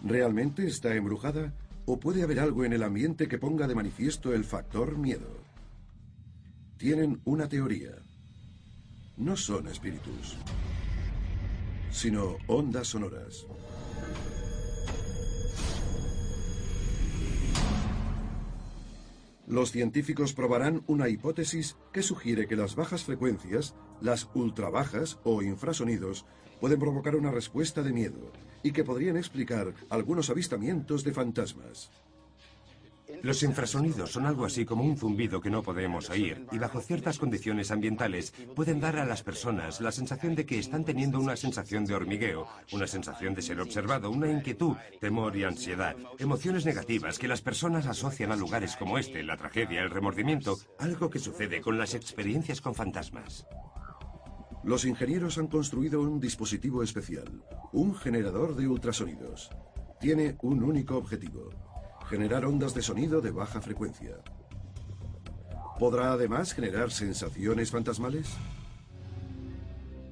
¿Realmente 0.01 0.65
está 0.65 0.95
embrujada 0.95 1.53
o 1.85 1.99
puede 1.99 2.23
haber 2.23 2.39
algo 2.39 2.65
en 2.65 2.73
el 2.73 2.83
ambiente 2.83 3.27
que 3.27 3.37
ponga 3.37 3.67
de 3.67 3.75
manifiesto 3.75 4.33
el 4.33 4.43
factor 4.43 4.97
miedo? 4.97 5.43
Tienen 6.77 7.21
una 7.25 7.49
teoría. 7.49 7.95
No 9.17 9.35
son 9.35 9.67
espíritus, 9.67 10.37
sino 11.91 12.37
ondas 12.47 12.87
sonoras. 12.87 13.45
Los 19.49 19.71
científicos 19.71 20.33
probarán 20.33 20.83
una 20.85 21.09
hipótesis 21.09 21.75
que 21.91 22.03
sugiere 22.03 22.47
que 22.47 22.55
las 22.55 22.75
bajas 22.75 23.03
frecuencias, 23.03 23.73
las 23.99 24.29
ultrabajas 24.35 25.17
o 25.23 25.41
infrasonidos, 25.41 26.27
pueden 26.59 26.79
provocar 26.79 27.15
una 27.15 27.31
respuesta 27.31 27.81
de 27.81 27.93
miedo 27.93 28.31
y 28.63 28.71
que 28.71 28.83
podrían 28.83 29.17
explicar 29.17 29.73
algunos 29.89 30.29
avistamientos 30.29 31.03
de 31.03 31.13
fantasmas. 31.13 31.89
Los 33.21 33.43
infrasonidos 33.43 34.11
son 34.11 34.25
algo 34.25 34.45
así 34.45 34.65
como 34.65 34.83
un 34.83 34.95
zumbido 34.95 35.41
que 35.41 35.49
no 35.49 35.63
podemos 35.63 36.09
oír 36.09 36.45
y 36.51 36.57
bajo 36.57 36.79
ciertas 36.79 37.17
condiciones 37.17 37.71
ambientales 37.71 38.33
pueden 38.55 38.79
dar 38.79 38.97
a 38.97 39.05
las 39.05 39.23
personas 39.23 39.81
la 39.81 39.91
sensación 39.91 40.35
de 40.35 40.45
que 40.45 40.59
están 40.59 40.85
teniendo 40.85 41.19
una 41.19 41.35
sensación 41.35 41.85
de 41.85 41.95
hormigueo, 41.95 42.47
una 42.71 42.87
sensación 42.87 43.33
de 43.33 43.41
ser 43.41 43.59
observado, 43.59 44.09
una 44.09 44.31
inquietud, 44.31 44.77
temor 45.01 45.35
y 45.35 45.43
ansiedad, 45.43 45.97
emociones 46.17 46.65
negativas 46.65 47.19
que 47.19 47.27
las 47.27 47.41
personas 47.41 47.87
asocian 47.87 48.31
a 48.31 48.37
lugares 48.37 48.75
como 48.77 48.97
este, 48.97 49.23
la 49.23 49.37
tragedia, 49.37 49.81
el 49.81 49.89
remordimiento, 49.89 50.57
algo 50.77 51.09
que 51.09 51.19
sucede 51.19 51.61
con 51.61 51.77
las 51.77 51.95
experiencias 51.95 52.61
con 52.61 52.73
fantasmas. 52.75 53.45
Los 54.63 54.83
ingenieros 54.83 55.37
han 55.37 55.47
construido 55.47 56.01
un 56.01 56.19
dispositivo 56.19 56.83
especial, 56.83 57.43
un 57.71 57.95
generador 57.95 58.55
de 58.55 58.67
ultrasonidos. 58.67 59.49
Tiene 59.99 60.37
un 60.41 60.63
único 60.63 60.97
objetivo, 60.97 61.49
generar 62.09 62.45
ondas 62.45 62.73
de 62.73 62.81
sonido 62.81 63.21
de 63.21 63.31
baja 63.31 63.61
frecuencia. 63.61 64.17
¿Podrá 65.79 66.11
además 66.11 66.53
generar 66.53 66.91
sensaciones 66.91 67.71
fantasmales? 67.71 68.27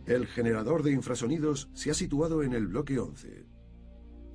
El 0.05 0.27
generador 0.27 0.83
de 0.83 0.93
infrasonidos 0.93 1.69
se 1.73 1.91
ha 1.91 1.93
situado 1.93 2.41
en 2.41 2.53
el 2.53 2.67
bloque 2.67 2.97
11. 2.97 3.45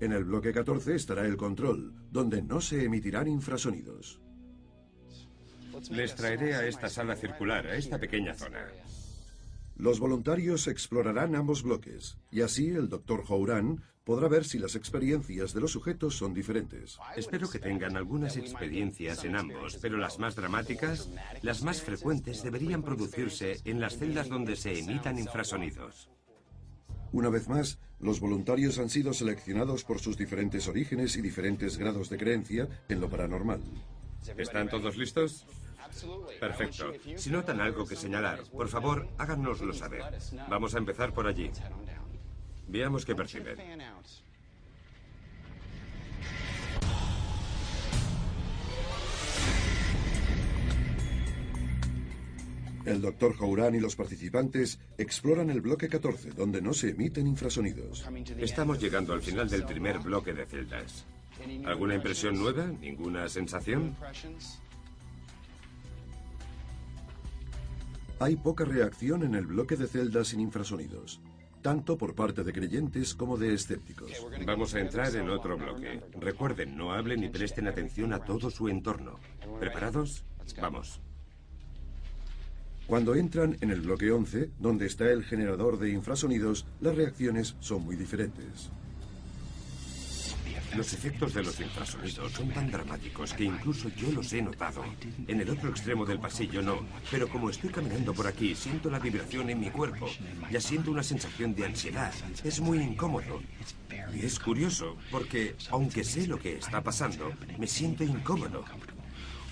En 0.01 0.13
el 0.13 0.25
bloque 0.25 0.53
14 0.53 0.95
estará 0.95 1.25
el 1.25 1.39
control, 1.39 1.95
donde 2.11 2.43
no 2.43 2.61
se 2.61 2.85
emitirán 2.85 3.29
infrasonidos. 3.29 4.21
Les 5.91 6.15
traeré 6.15 6.55
a 6.55 6.67
esta 6.67 6.91
sala 6.91 7.17
circular, 7.17 7.67
a 7.67 7.77
esta 7.77 7.99
pequeña 7.99 8.35
zona. 8.35 8.67
Los 9.77 9.99
voluntarios 9.99 10.69
explorarán 10.69 11.35
ambos 11.35 11.63
bloques, 11.63 12.19
y 12.31 12.43
así 12.43 12.69
el 12.69 12.89
Dr. 12.89 13.25
Houran 13.27 13.83
podrá 14.05 14.29
ver 14.29 14.45
si 14.45 14.59
las 14.59 14.75
experiencias 14.75 15.55
de 15.55 15.61
los 15.61 15.73
sujetos 15.73 16.17
son 16.17 16.35
diferentes. 16.35 16.99
Espero 17.17 17.49
que 17.49 17.59
tengan 17.59 17.97
algunas 17.97 18.37
experiencias 18.37 19.25
en 19.25 19.37
ambos, 19.37 19.79
pero 19.81 19.97
las 19.97 20.19
más 20.19 20.35
dramáticas, 20.35 21.09
las 21.43 21.63
más 21.63 21.83
frecuentes, 21.83 22.43
deberían 22.43 22.83
producirse 22.83 23.61
en 23.65 23.81
las 23.81 23.97
celdas 23.99 24.29
donde 24.29 24.57
se 24.57 24.79
emitan 24.79 25.19
infrasonidos. 25.19 26.09
Una 27.13 27.29
vez 27.29 27.49
más, 27.49 27.79
los 28.01 28.21
voluntarios 28.21 28.79
han 28.79 28.89
sido 28.89 29.13
seleccionados 29.13 29.85
por 29.85 30.01
sus 30.01 30.17
diferentes 30.17 30.67
orígenes 30.67 31.17
y 31.17 31.23
diferentes 31.23 31.79
grados 31.79 32.09
de 32.09 32.19
creencia 32.19 32.69
en 32.89 33.01
lo 33.01 33.09
paranormal. 33.09 33.61
¿Están 34.37 34.69
todos 34.69 34.97
listos? 34.97 35.47
Perfecto. 36.41 36.93
Si 37.17 37.31
notan 37.31 37.61
algo 37.61 37.87
que 37.87 37.97
señalar, 37.97 38.43
por 38.51 38.69
favor, 38.69 39.09
háganoslo 39.19 39.73
saber. 39.73 40.03
Vamos 40.49 40.75
a 40.75 40.79
empezar 40.79 41.13
por 41.13 41.27
allí. 41.27 41.51
Veamos 42.69 43.05
qué 43.05 43.15
perciben. 43.15 43.59
El 52.85 53.01
doctor 53.01 53.37
Houran 53.37 53.75
y 53.77 53.81
los 53.81 53.95
participantes 53.95 54.81
exploran 54.99 55.51
el 55.51 55.61
bloque 55.61 55.89
14, 55.89 56.31
donde 56.31 56.61
no 56.61 56.75
se 56.75 56.91
emiten 56.91 57.29
infrasonidos. 57.29 58.05
Estamos 58.39 58.81
llegando 58.81 59.13
al 59.13 59.23
final 59.23 59.49
del 59.49 59.65
primer 59.65 60.01
bloque 60.01 60.33
de 60.33 60.47
celdas. 60.47 61.07
¿Alguna 61.65 61.95
impresión 61.95 62.39
nueva? 62.39 62.67
¿Ninguna 62.67 63.29
sensación? 63.29 63.97
Hay 68.23 68.37
poca 68.37 68.65
reacción 68.65 69.25
en 69.25 69.35
el 69.35 69.47
bloque 69.47 69.77
de 69.77 69.89
celdas 69.89 70.29
sin 70.29 70.39
infrasonidos, 70.39 71.21
tanto 71.61 71.99
por 71.99 72.15
parte 72.15 72.45
de 72.45 72.53
creyentes 72.53 73.17
como 73.17 73.37
de 73.37 73.53
escépticos. 73.53 74.13
Vamos 74.47 74.77
a 74.77 74.79
entrar 74.79 75.13
en 75.17 75.29
otro 75.29 75.59
bloque. 75.59 76.01
Recuerden, 76.21 76.77
no 76.77 76.93
hablen 76.93 77.23
ni 77.23 77.31
presten 77.31 77.67
atención 77.67 78.13
a 78.13 78.21
todo 78.21 78.49
su 78.49 78.69
entorno. 78.69 79.19
¿Preparados? 79.59 80.25
Vamos. 80.61 81.01
Cuando 82.87 83.17
entran 83.17 83.57
en 83.61 83.73
el 83.73 83.81
bloque 83.81 84.13
11, 84.13 84.51
donde 84.57 84.87
está 84.87 85.11
el 85.11 85.25
generador 85.25 85.81
de 85.81 85.91
infrasonidos, 85.91 86.65
las 86.81 86.95
reacciones 86.95 87.57
son 87.59 87.83
muy 87.83 87.97
diferentes. 87.97 88.71
Los 90.77 90.93
efectos 90.95 91.35
de 91.35 91.43
los 91.43 91.61
infrasonidos 91.61 92.33
son 92.33 92.49
tan 92.51 92.71
dramáticos 92.71 93.35
que 93.35 93.45
incluso 93.45 93.89
yo 93.91 94.11
los 94.13 94.33
he 94.33 94.41
notado. 94.41 94.85
En 95.27 95.41
el 95.41 95.51
otro 95.51 95.71
extremo 95.71 96.07
del 96.07 96.19
pasillo 96.19 96.63
no, 96.63 96.87
pero 97.11 97.29
como 97.29 97.51
estoy 97.51 97.71
caminando 97.71 98.15
por 98.15 98.27
aquí, 98.27 98.55
siento 98.55 98.91
la 98.91 98.99
vibración 98.99 99.51
en 99.51 99.61
mi 99.61 99.71
cuerpo. 99.71 100.09
Ya 100.51 100.61
siento 100.61 100.91
una 100.91 101.03
sensación 101.03 101.55
de 101.55 101.67
ansiedad. 101.67 102.13
Es 102.43 102.61
muy 102.61 102.79
incómodo. 102.79 103.43
Y 104.15 104.25
es 104.25 104.39
curioso, 104.39 104.97
porque 105.11 105.55
aunque 105.71 106.05
sé 106.05 106.27
lo 106.27 106.39
que 106.39 106.57
está 106.57 106.83
pasando, 106.83 107.33
me 107.59 107.67
siento 107.67 108.05
incómodo. 108.05 108.65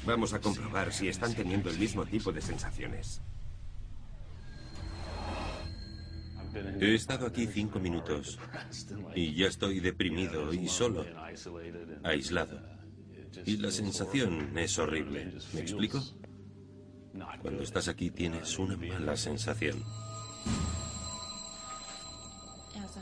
Vamos 0.05 0.33
a 0.33 0.41
comprobar 0.41 0.93
si 0.93 1.09
están 1.09 1.35
teniendo 1.35 1.69
el 1.69 1.79
mismo 1.79 2.07
tipo 2.07 2.33
de 2.33 2.41
sensaciones. 2.41 3.21
He 6.81 6.95
estado 6.95 7.27
aquí 7.27 7.47
cinco 7.47 7.79
minutos 7.79 8.39
y 9.15 9.35
ya 9.35 9.47
estoy 9.47 9.81
deprimido 9.81 10.53
y 10.53 10.69
solo, 10.69 11.05
aislado. 12.03 12.61
Y 13.45 13.57
la 13.57 13.71
sensación 13.71 14.57
es 14.59 14.79
horrible. 14.79 15.33
¿Me 15.53 15.61
explico? 15.61 16.03
Cuando 17.43 17.63
estás 17.63 17.89
aquí 17.89 18.11
tienes 18.11 18.59
una 18.59 18.77
mala 18.77 19.17
sensación. 19.17 19.83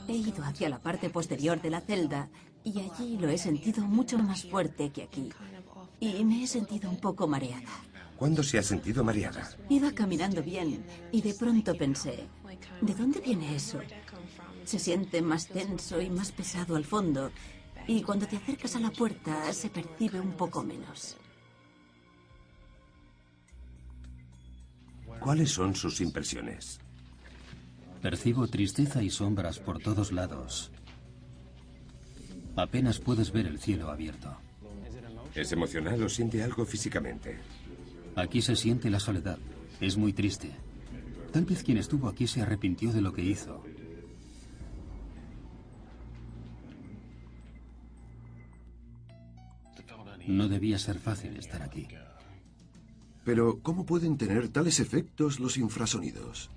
He 0.07 0.14
ido 0.14 0.42
hacia 0.42 0.68
la 0.68 0.78
parte 0.78 1.11
posterior 1.11 1.61
de 1.61 1.70
la 1.70 1.80
celda 1.80 2.30
y 2.64 2.80
allí 2.80 3.18
lo 3.18 3.28
he 3.28 3.38
sentido 3.38 3.82
mucho 3.82 4.18
más 4.18 4.44
fuerte 4.44 4.90
que 4.90 5.03
aquí. 5.03 5.30
Y 6.01 6.24
me 6.24 6.42
he 6.42 6.46
sentido 6.46 6.88
un 6.90 7.01
poco 7.01 7.26
mareada. 7.26 7.68
¿Cuándo 8.16 8.42
se 8.42 8.59
ha 8.59 8.62
sentido 8.62 9.05
mareada? 9.05 9.49
Iba 9.68 9.92
caminando 9.92 10.42
bien 10.42 10.84
y 11.12 11.22
de 11.22 11.34
pronto 11.34 11.74
pensé, 11.76 12.26
¿de 12.80 12.94
dónde 12.94 13.20
viene 13.20 13.54
eso? 13.54 13.80
Se 14.64 14.78
siente 14.78 15.22
más 15.22 15.48
tenso 15.48 16.00
y 16.00 16.11
más 16.11 16.32
pesado 16.32 16.76
al 16.76 16.84
fondo 16.84 17.30
y 17.86 18.02
cuando 18.02 18.26
te 18.26 18.36
acercas 18.36 18.76
a 18.76 18.80
la 18.80 18.90
puerta 18.90 19.52
se 19.52 19.70
percibe 19.70 20.20
un 20.20 20.32
poco 20.32 20.62
menos. 20.62 21.16
¿Cuáles 25.20 25.50
son 25.50 25.74
sus 25.74 26.00
impresiones? 26.00 26.78
Percibo 28.02 28.46
tristeza 28.46 29.02
y 29.02 29.11
sombras 29.11 29.59
por 29.59 29.78
todos 29.78 30.12
lados. 30.12 30.70
Apenas 32.54 32.98
puedes 32.98 33.32
ver 33.32 33.46
el 33.46 33.59
cielo 33.59 33.90
abierto. 33.90 34.36
¿Es 35.34 35.52
emocional 35.52 36.02
o 36.02 36.09
siente 36.09 36.42
algo 36.42 36.64
físicamente? 36.64 37.38
Aquí 38.16 38.42
se 38.42 38.54
siente 38.54 38.90
la 38.90 39.00
soledad. 39.00 39.38
Es 39.80 39.96
muy 39.96 40.12
triste. 40.12 40.52
Tal 41.33 41.45
vez 41.45 41.62
quien 41.62 41.79
estuvo 41.79 42.09
aquí 42.09 42.26
se 42.26 42.43
arrepintió 42.43 42.93
de 42.93 43.01
lo 43.01 43.12
que 43.12 43.22
hizo. 43.22 43.62
No 50.26 50.49
debía 50.49 50.79
ser 50.79 50.99
fácil 50.99 51.37
estar 51.37 51.62
aquí. 51.62 51.89
Pero, 53.24 53.61
¿cómo 53.62 53.87
pueden 53.87 54.18
tener 54.18 54.49
tales 54.49 54.79
efectos 54.81 55.41
los 55.41 55.57
infrasonidos? 55.57 56.51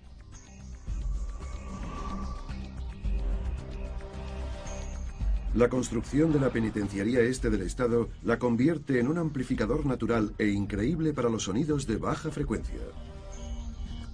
La 5.53 5.67
construcción 5.67 6.32
de 6.32 6.39
la 6.39 6.49
penitenciaría 6.49 7.19
este 7.22 7.49
del 7.49 7.63
Estado 7.63 8.09
la 8.24 8.39
convierte 8.39 8.99
en 8.99 9.09
un 9.09 9.17
amplificador 9.17 9.86
natural 9.86 10.34
e 10.38 10.47
increíble 10.47 11.11
para 11.11 11.30
los 11.30 11.43
sonidos 11.43 11.88
de 11.88 11.97
baja 11.97 12.32
frecuencia. 12.32 12.80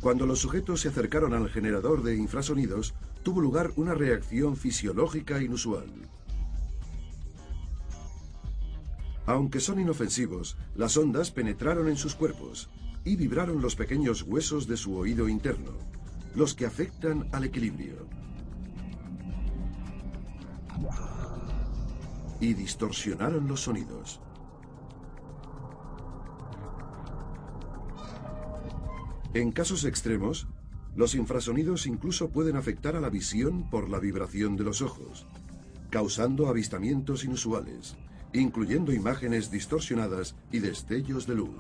Cuando 0.02 0.26
los 0.26 0.40
sujetos 0.40 0.82
se 0.82 0.90
acercaron 0.90 1.34
al 1.34 1.50
generador 1.50 2.04
de 2.04 2.16
infrasonidos, 2.16 2.94
tuvo 3.24 3.42
lugar 3.42 3.72
una 3.76 3.94
reacción 3.94 4.56
fisiológica 4.56 5.42
inusual. 5.42 5.92
Aunque 9.26 9.60
son 9.60 9.80
inofensivos, 9.80 10.56
las 10.76 10.96
ondas 10.96 11.32
penetraron 11.32 11.90
en 11.90 11.98
sus 11.98 12.16
cuerpos 12.16 12.70
y 13.04 13.16
vibraron 13.16 13.62
los 13.62 13.76
pequeños 13.76 14.22
huesos 14.22 14.68
de 14.68 14.78
su 14.78 14.96
oído 14.96 15.28
interno, 15.28 15.72
los 16.36 16.54
que 16.54 16.66
afectan 16.66 17.28
al 17.34 17.44
equilibrio. 17.44 18.08
Y 22.40 22.54
distorsionaron 22.54 23.48
los 23.48 23.62
sonidos. 23.62 24.22
En 29.38 29.52
casos 29.52 29.86
extremos, 29.86 30.48
los 30.96 31.14
infrasonidos 31.14 31.86
incluso 31.86 32.30
pueden 32.30 32.56
afectar 32.56 32.96
a 32.96 33.00
la 33.00 33.12
visión 33.12 33.70
por 33.70 33.88
la 33.88 34.00
vibración 34.00 34.58
de 34.58 34.64
los 34.64 34.82
ojos, 34.82 35.28
causando 35.92 36.48
avistamientos 36.48 37.24
inusuales, 37.24 37.96
incluyendo 38.34 38.92
imágenes 38.92 39.52
distorsionadas 39.52 40.36
y 40.52 40.58
destellos 40.58 41.28
de 41.28 41.36
luz. 41.36 41.54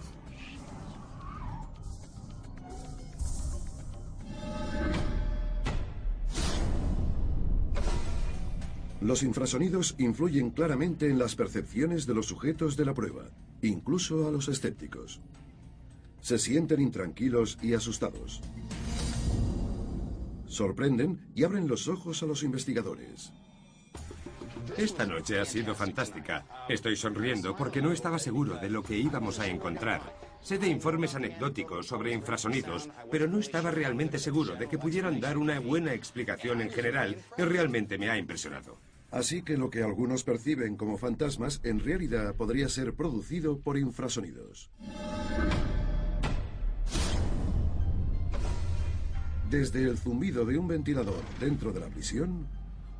Los 9.02 9.22
infrasonidos 9.22 9.94
influyen 10.00 10.50
claramente 10.50 11.12
en 11.12 11.20
las 11.20 11.36
percepciones 11.36 12.08
de 12.08 12.16
los 12.16 12.26
sujetos 12.26 12.76
de 12.76 12.86
la 12.86 12.96
prueba, 12.96 13.26
incluso 13.62 14.28
a 14.28 14.32
los 14.32 14.48
escépticos. 14.48 15.22
Se 16.22 16.38
sienten 16.38 16.82
intranquilos 16.82 17.58
y 17.62 17.74
asustados. 17.74 18.42
Sorprenden 20.48 21.30
y 21.36 21.44
abren 21.44 21.68
los 21.68 21.88
ojos 21.88 22.24
a 22.24 22.26
los 22.26 22.44
investigadores. 22.44 23.32
Esta 24.78 25.06
noche 25.06 25.40
ha 25.40 25.46
sido 25.46 25.74
fantástica. 25.74 26.46
Estoy 26.70 26.96
sonriendo 26.96 27.56
porque 27.56 27.82
no 27.82 27.92
estaba 27.92 28.20
seguro 28.20 28.58
de 28.58 28.70
lo 28.70 28.84
que 28.84 28.98
íbamos 28.98 29.40
a 29.40 29.48
encontrar. 29.48 30.02
Sé 30.42 30.58
de 30.58 30.68
informes 30.68 31.16
anecdóticos 31.16 31.88
sobre 31.88 32.14
infrasonidos, 32.14 32.90
pero 33.12 33.28
no 33.28 33.40
estaba 33.40 33.72
realmente 33.72 34.20
seguro 34.20 34.56
de 34.56 34.68
que 34.68 34.78
pudieran 34.78 35.20
dar 35.20 35.38
una 35.38 35.60
buena 35.60 35.94
explicación 35.94 36.62
en 36.62 36.70
general 36.70 37.18
y 37.38 37.42
realmente 37.42 37.98
me 37.98 38.10
ha 38.10 38.18
impresionado. 38.18 38.78
Así 39.10 39.42
que 39.42 39.58
lo 39.58 39.70
que 39.70 39.84
algunos 39.84 40.24
perciben 40.24 40.76
como 40.76 40.98
fantasmas 40.98 41.62
en 41.64 41.80
realidad 41.80 42.36
podría 42.36 42.70
ser 42.70 42.94
producido 42.94 43.60
por 43.60 43.78
infrasonidos. 43.78 44.70
Desde 49.50 49.84
el 49.84 49.98
zumbido 49.98 50.46
de 50.46 50.58
un 50.58 50.68
ventilador 50.68 51.24
dentro 51.40 51.72
de 51.72 51.80
la 51.80 51.88
prisión 51.88 52.48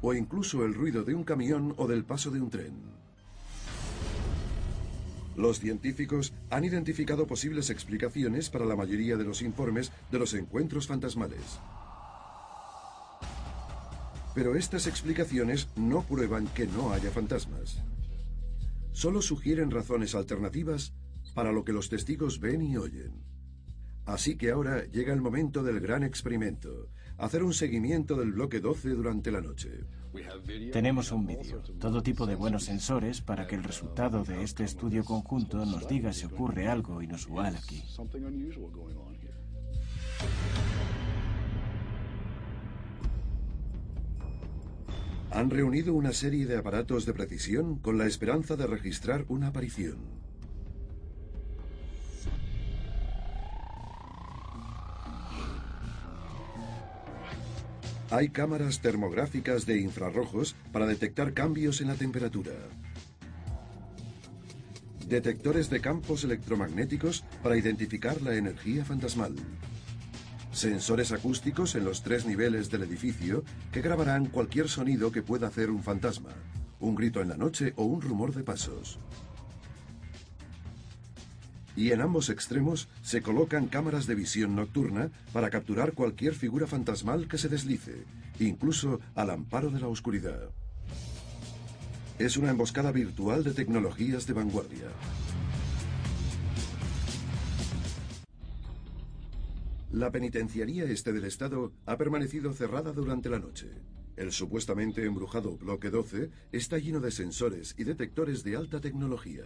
o 0.02 0.14
incluso 0.14 0.64
el 0.64 0.74
ruido 0.74 1.04
de 1.04 1.14
un 1.14 1.26
camión 1.26 1.74
o 1.76 1.88
del 1.88 2.06
paso 2.06 2.32
de 2.32 2.40
un 2.40 2.50
tren. 2.50 2.74
Los 5.36 5.60
científicos 5.60 6.34
han 6.50 6.64
identificado 6.64 7.28
posibles 7.28 7.70
explicaciones 7.70 8.50
para 8.50 8.66
la 8.66 8.78
mayoría 8.78 9.18
de 9.18 9.26
los 9.26 9.42
informes 9.42 9.92
de 10.10 10.20
los 10.20 10.34
encuentros 10.34 10.88
fantasmales. 10.88 11.60
Pero 14.34 14.56
estas 14.56 14.88
explicaciones 14.88 15.68
no 15.76 16.02
prueban 16.04 16.48
que 16.48 16.66
no 16.66 16.94
haya 16.94 17.12
fantasmas. 17.12 17.84
Solo 18.94 19.22
sugieren 19.22 19.70
razones 19.70 20.16
alternativas 20.16 20.94
para 21.36 21.52
lo 21.52 21.66
que 21.66 21.74
los 21.74 21.90
testigos 21.90 22.40
ven 22.40 22.62
y 22.62 22.78
oyen. 22.78 23.37
Así 24.08 24.38
que 24.38 24.52
ahora 24.52 24.86
llega 24.86 25.14
el 25.14 25.22
momento 25.22 25.64
del 25.64 25.82
gran 25.82 26.02
experimento, 26.02 26.88
hacer 27.18 27.44
un 27.44 27.54
seguimiento 27.54 28.16
del 28.16 28.32
bloque 28.32 28.62
12 28.62 28.92
durante 28.92 29.32
la 29.32 29.42
noche. 29.42 29.84
Tenemos 30.72 31.12
un 31.12 31.28
vídeo, 31.28 31.62
todo 31.78 32.02
tipo 32.02 32.26
de 32.26 32.36
buenos 32.36 32.64
sensores 32.64 33.20
para 33.20 33.48
que 33.48 33.56
el 33.56 33.66
resultado 33.66 34.24
de 34.24 34.44
este 34.44 34.64
estudio 34.64 35.04
conjunto 35.04 35.66
nos 35.66 35.90
diga 35.90 36.14
si 36.14 36.26
ocurre 36.26 36.70
algo 36.70 37.02
inusual 37.02 37.58
aquí. 37.58 37.84
Han 45.32 45.50
reunido 45.50 45.94
una 45.94 46.14
serie 46.14 46.46
de 46.46 46.56
aparatos 46.56 47.06
de 47.06 47.14
precisión 47.14 47.78
con 47.80 47.98
la 47.98 48.08
esperanza 48.08 48.56
de 48.56 48.68
registrar 48.68 49.26
una 49.28 49.48
aparición. 49.48 50.27
Hay 58.10 58.30
cámaras 58.30 58.80
termográficas 58.80 59.66
de 59.66 59.82
infrarrojos 59.82 60.56
para 60.72 60.86
detectar 60.86 61.34
cambios 61.34 61.82
en 61.82 61.88
la 61.88 61.96
temperatura. 61.96 62.54
Detectores 65.06 65.70
de 65.70 65.82
campos 65.82 66.24
electromagnéticos 66.24 67.26
para 67.44 67.58
identificar 67.58 68.22
la 68.22 68.36
energía 68.36 68.86
fantasmal. 68.86 69.36
Sensores 70.54 71.12
acústicos 71.12 71.76
en 71.76 71.84
los 71.84 72.02
tres 72.02 72.26
niveles 72.26 72.72
del 72.72 72.84
edificio 72.84 73.44
que 73.74 73.82
grabarán 73.82 74.28
cualquier 74.28 74.70
sonido 74.70 75.12
que 75.12 75.22
pueda 75.22 75.48
hacer 75.48 75.70
un 75.70 75.84
fantasma, 75.84 76.32
un 76.80 76.96
grito 76.96 77.22
en 77.22 77.28
la 77.28 77.38
noche 77.38 77.74
o 77.76 77.84
un 77.84 78.02
rumor 78.02 78.34
de 78.34 78.44
pasos. 78.44 79.00
Y 81.78 81.92
en 81.92 82.02
ambos 82.02 82.32
extremos 82.32 82.90
se 83.04 83.22
colocan 83.22 83.68
cámaras 83.68 84.08
de 84.08 84.16
visión 84.16 84.56
nocturna 84.56 85.12
para 85.32 85.52
capturar 85.52 85.94
cualquier 85.94 86.34
figura 86.34 86.66
fantasmal 86.66 87.28
que 87.28 87.38
se 87.38 87.50
deslice, 87.50 88.04
incluso 88.40 89.00
al 89.14 89.30
amparo 89.30 89.70
de 89.70 89.80
la 89.80 89.88
oscuridad. 89.88 90.50
es 92.18 92.36
una 92.36 92.50
emboscada 92.50 92.92
virtual 92.92 93.44
de 93.44 93.54
tecnologías 93.54 94.26
de 94.26 94.34
vanguardia. 94.34 94.88
La 99.92 100.12
penitenciaría 100.12 100.86
este 100.86 101.14
del 101.14 101.26
Estado 101.26 101.74
ha 101.86 101.96
permanecido 101.96 102.54
cerrada 102.54 102.92
durante 102.92 103.30
la 103.30 103.38
noche. 103.38 103.70
El 104.16 104.32
supuestamente 104.32 105.06
embrujado 105.06 105.58
bloque 105.58 105.92
12 105.92 106.32
está 106.52 106.80
lleno 106.80 107.02
de 107.02 107.12
sensores 107.12 107.76
y 107.78 107.84
detectores 107.84 108.44
de 108.44 108.56
alta 108.56 108.82
tecnología. 108.82 109.44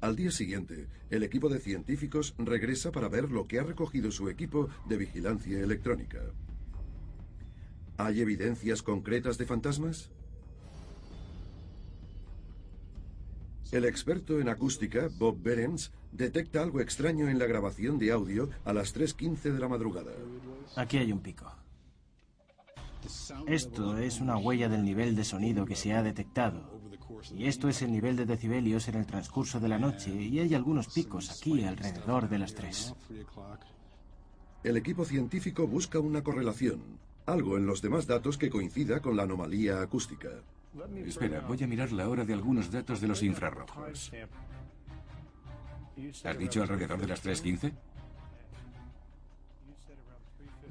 Al 0.00 0.14
día 0.14 0.30
siguiente, 0.30 0.88
el 1.10 1.22
equipo 1.22 1.48
de 1.48 1.58
científicos 1.58 2.34
regresa 2.38 2.92
para 2.92 3.08
ver 3.08 3.30
lo 3.30 3.46
que 3.46 3.58
ha 3.58 3.62
recogido 3.62 4.10
su 4.10 4.28
equipo 4.28 4.68
de 4.86 4.98
vigilancia 4.98 5.58
electrónica. 5.58 6.20
¿Hay 7.96 8.20
evidencias 8.20 8.82
concretas 8.82 9.38
de 9.38 9.46
fantasmas? 9.46 10.10
El 13.72 13.84
experto 13.84 14.38
en 14.38 14.48
acústica, 14.48 15.08
Bob 15.18 15.42
Berens, 15.42 15.92
detecta 16.12 16.62
algo 16.62 16.80
extraño 16.80 17.28
en 17.28 17.38
la 17.38 17.46
grabación 17.46 17.98
de 17.98 18.12
audio 18.12 18.50
a 18.64 18.72
las 18.72 18.94
3.15 18.94 19.52
de 19.52 19.58
la 19.58 19.68
madrugada. 19.68 20.12
Aquí 20.76 20.98
hay 20.98 21.10
un 21.10 21.20
pico. 21.20 21.52
Esto 23.46 23.98
es 23.98 24.20
una 24.20 24.36
huella 24.36 24.68
del 24.68 24.84
nivel 24.84 25.16
de 25.16 25.24
sonido 25.24 25.64
que 25.64 25.76
se 25.76 25.92
ha 25.94 26.02
detectado. 26.02 26.75
Y 27.34 27.46
esto 27.46 27.68
es 27.68 27.82
el 27.82 27.92
nivel 27.92 28.16
de 28.16 28.26
decibelios 28.26 28.88
en 28.88 28.96
el 28.96 29.06
transcurso 29.06 29.58
de 29.60 29.68
la 29.68 29.78
noche 29.78 30.10
y 30.10 30.38
hay 30.38 30.54
algunos 30.54 30.88
picos 30.88 31.30
aquí 31.30 31.64
alrededor 31.64 32.28
de 32.28 32.38
las 32.38 32.54
3. 32.54 32.94
El 34.64 34.76
equipo 34.76 35.04
científico 35.04 35.66
busca 35.66 35.98
una 35.98 36.22
correlación, 36.22 36.82
algo 37.24 37.56
en 37.56 37.66
los 37.66 37.82
demás 37.82 38.06
datos 38.06 38.36
que 38.38 38.50
coincida 38.50 39.00
con 39.00 39.16
la 39.16 39.24
anomalía 39.24 39.80
acústica. 39.80 40.28
Espera, 41.06 41.40
voy 41.40 41.62
a 41.62 41.66
mirar 41.66 41.92
la 41.92 42.08
hora 42.08 42.24
de 42.24 42.34
algunos 42.34 42.70
datos 42.70 43.00
de 43.00 43.08
los 43.08 43.22
infrarrojos. 43.22 44.12
¿Has 46.24 46.38
dicho 46.38 46.62
alrededor 46.62 47.00
de 47.00 47.06
las 47.06 47.24
3.15? 47.24 47.72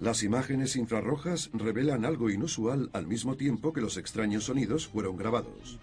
Las 0.01 0.23
imágenes 0.23 0.75
infrarrojas 0.75 1.49
revelan 1.53 2.03
algo 2.03 2.29
inusual 2.29 2.89
al 2.91 3.07
mismo 3.07 3.35
tiempo 3.37 3.71
que 3.71 3.81
los 3.81 3.97
extraños 3.97 4.43
sonidos 4.43 4.87
fueron 4.87 5.15
grabados. 5.15 5.79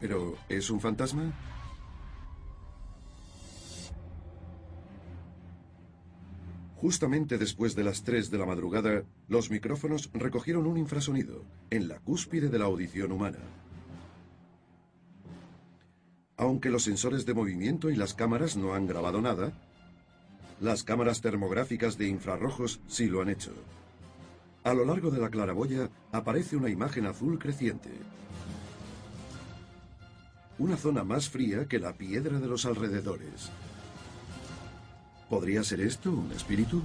¿Pero 0.00 0.36
es 0.48 0.70
un 0.70 0.80
fantasma? 0.80 1.32
Justamente 6.80 7.36
después 7.36 7.76
de 7.76 7.84
las 7.84 8.04
3 8.04 8.30
de 8.30 8.38
la 8.38 8.46
madrugada, 8.46 9.04
los 9.28 9.50
micrófonos 9.50 10.08
recogieron 10.14 10.66
un 10.66 10.78
infrasonido 10.78 11.44
en 11.68 11.88
la 11.88 11.98
cúspide 12.00 12.48
de 12.48 12.58
la 12.58 12.64
audición 12.64 13.12
humana. 13.12 13.38
Aunque 16.38 16.70
los 16.70 16.84
sensores 16.84 17.26
de 17.26 17.34
movimiento 17.34 17.90
y 17.90 17.96
las 17.96 18.14
cámaras 18.14 18.56
no 18.56 18.72
han 18.72 18.86
grabado 18.86 19.20
nada, 19.20 19.52
las 20.58 20.82
cámaras 20.82 21.20
termográficas 21.20 21.98
de 21.98 22.08
infrarrojos 22.08 22.80
sí 22.86 23.08
lo 23.08 23.20
han 23.20 23.28
hecho. 23.28 23.52
A 24.64 24.72
lo 24.72 24.86
largo 24.86 25.10
de 25.10 25.20
la 25.20 25.28
claraboya 25.28 25.90
aparece 26.12 26.56
una 26.56 26.70
imagen 26.70 27.04
azul 27.04 27.38
creciente. 27.38 27.90
Una 30.60 30.76
zona 30.76 31.04
más 31.04 31.30
fría 31.30 31.64
que 31.66 31.78
la 31.78 31.94
piedra 31.94 32.38
de 32.38 32.46
los 32.46 32.66
alrededores. 32.66 33.50
¿Podría 35.30 35.64
ser 35.64 35.80
esto 35.80 36.10
un 36.10 36.30
espíritu? 36.32 36.82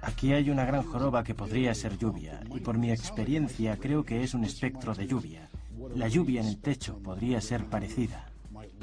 Aquí 0.00 0.32
hay 0.32 0.48
una 0.48 0.64
gran 0.64 0.82
joroba 0.82 1.22
que 1.22 1.34
podría 1.34 1.74
ser 1.74 1.98
lluvia, 1.98 2.40
y 2.54 2.60
por 2.60 2.78
mi 2.78 2.90
experiencia 2.90 3.76
creo 3.76 4.02
que 4.02 4.22
es 4.22 4.32
un 4.32 4.44
espectro 4.44 4.94
de 4.94 5.06
lluvia. 5.06 5.50
La 5.94 6.08
lluvia 6.08 6.40
en 6.40 6.46
el 6.46 6.58
techo 6.58 6.98
podría 6.98 7.42
ser 7.42 7.66
parecida. 7.66 8.32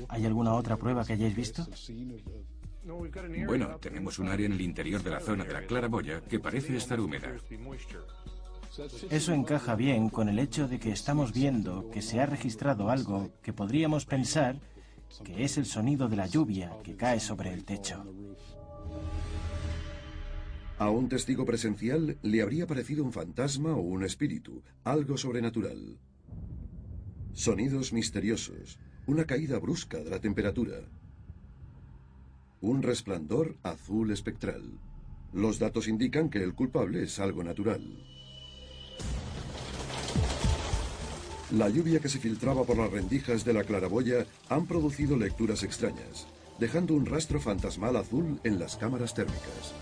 ¿Hay 0.10 0.28
alguna 0.28 0.54
otra 0.54 0.78
prueba 0.78 1.04
que 1.04 1.14
hayáis 1.14 1.36
visto? 1.36 1.66
Bueno, 3.48 3.78
tenemos 3.78 4.20
un 4.20 4.28
área 4.28 4.46
en 4.46 4.52
el 4.52 4.62
interior 4.62 5.02
de 5.02 5.10
la 5.10 5.22
zona 5.22 5.44
de 5.44 5.54
la 5.54 5.66
claraboya 5.66 6.22
que 6.22 6.40
parece 6.40 6.78
estar 6.78 7.00
húmeda. 7.00 7.34
Eso 9.10 9.34
encaja 9.34 9.76
bien 9.76 10.10
con 10.10 10.30
el 10.30 10.40
hecho 10.40 10.68
de 10.68 10.80
que 10.80 10.92
estamos 10.92 11.34
viendo 11.34 11.90
que 11.92 12.02
se 12.02 12.20
ha 12.20 12.26
registrado 12.26 12.90
algo 12.90 13.32
que 13.42 13.54
podríamos 13.54 14.06
pensar 14.06 14.60
que 15.24 15.44
es 15.44 15.58
el 15.58 15.66
sonido 15.66 16.08
de 16.08 16.16
la 16.18 16.28
lluvia 16.28 16.72
que 16.84 16.96
cae 16.96 17.20
sobre 17.20 17.54
el 17.54 17.64
techo. 17.64 18.04
A 20.78 20.90
un 20.90 21.08
testigo 21.08 21.46
presencial 21.46 22.18
le 22.22 22.42
habría 22.42 22.68
parecido 22.68 23.04
un 23.04 23.14
fantasma 23.14 23.76
o 23.76 23.82
un 23.82 24.04
espíritu, 24.04 24.62
algo 24.84 25.18
sobrenatural. 25.18 25.98
Sonidos 27.34 27.94
misteriosos, 27.94 28.78
una 29.08 29.26
caída 29.26 29.58
brusca 29.60 30.00
de 30.00 30.10
la 30.10 30.20
temperatura, 30.20 30.80
un 32.60 32.82
resplandor 32.82 33.58
azul 33.64 34.12
espectral. 34.12 34.80
Los 35.32 35.60
datos 35.60 35.88
indican 35.88 36.30
que 36.30 36.44
el 36.44 36.56
culpable 36.56 37.04
es 37.04 37.20
algo 37.20 37.44
natural. 37.44 38.15
La 41.52 41.70
lluvia 41.70 42.00
que 42.00 42.10
se 42.10 42.18
filtraba 42.18 42.64
por 42.64 42.76
las 42.76 42.90
rendijas 42.90 43.46
de 43.46 43.54
la 43.54 43.64
claraboya 43.64 44.26
han 44.50 44.66
producido 44.66 45.16
lecturas 45.16 45.62
extrañas, 45.62 46.26
dejando 46.60 46.96
un 46.96 47.06
rastro 47.06 47.40
fantasmal 47.40 47.96
azul 47.98 48.40
en 48.44 48.58
las 48.58 48.78
cámaras 48.78 49.14
térmicas. 49.14 49.74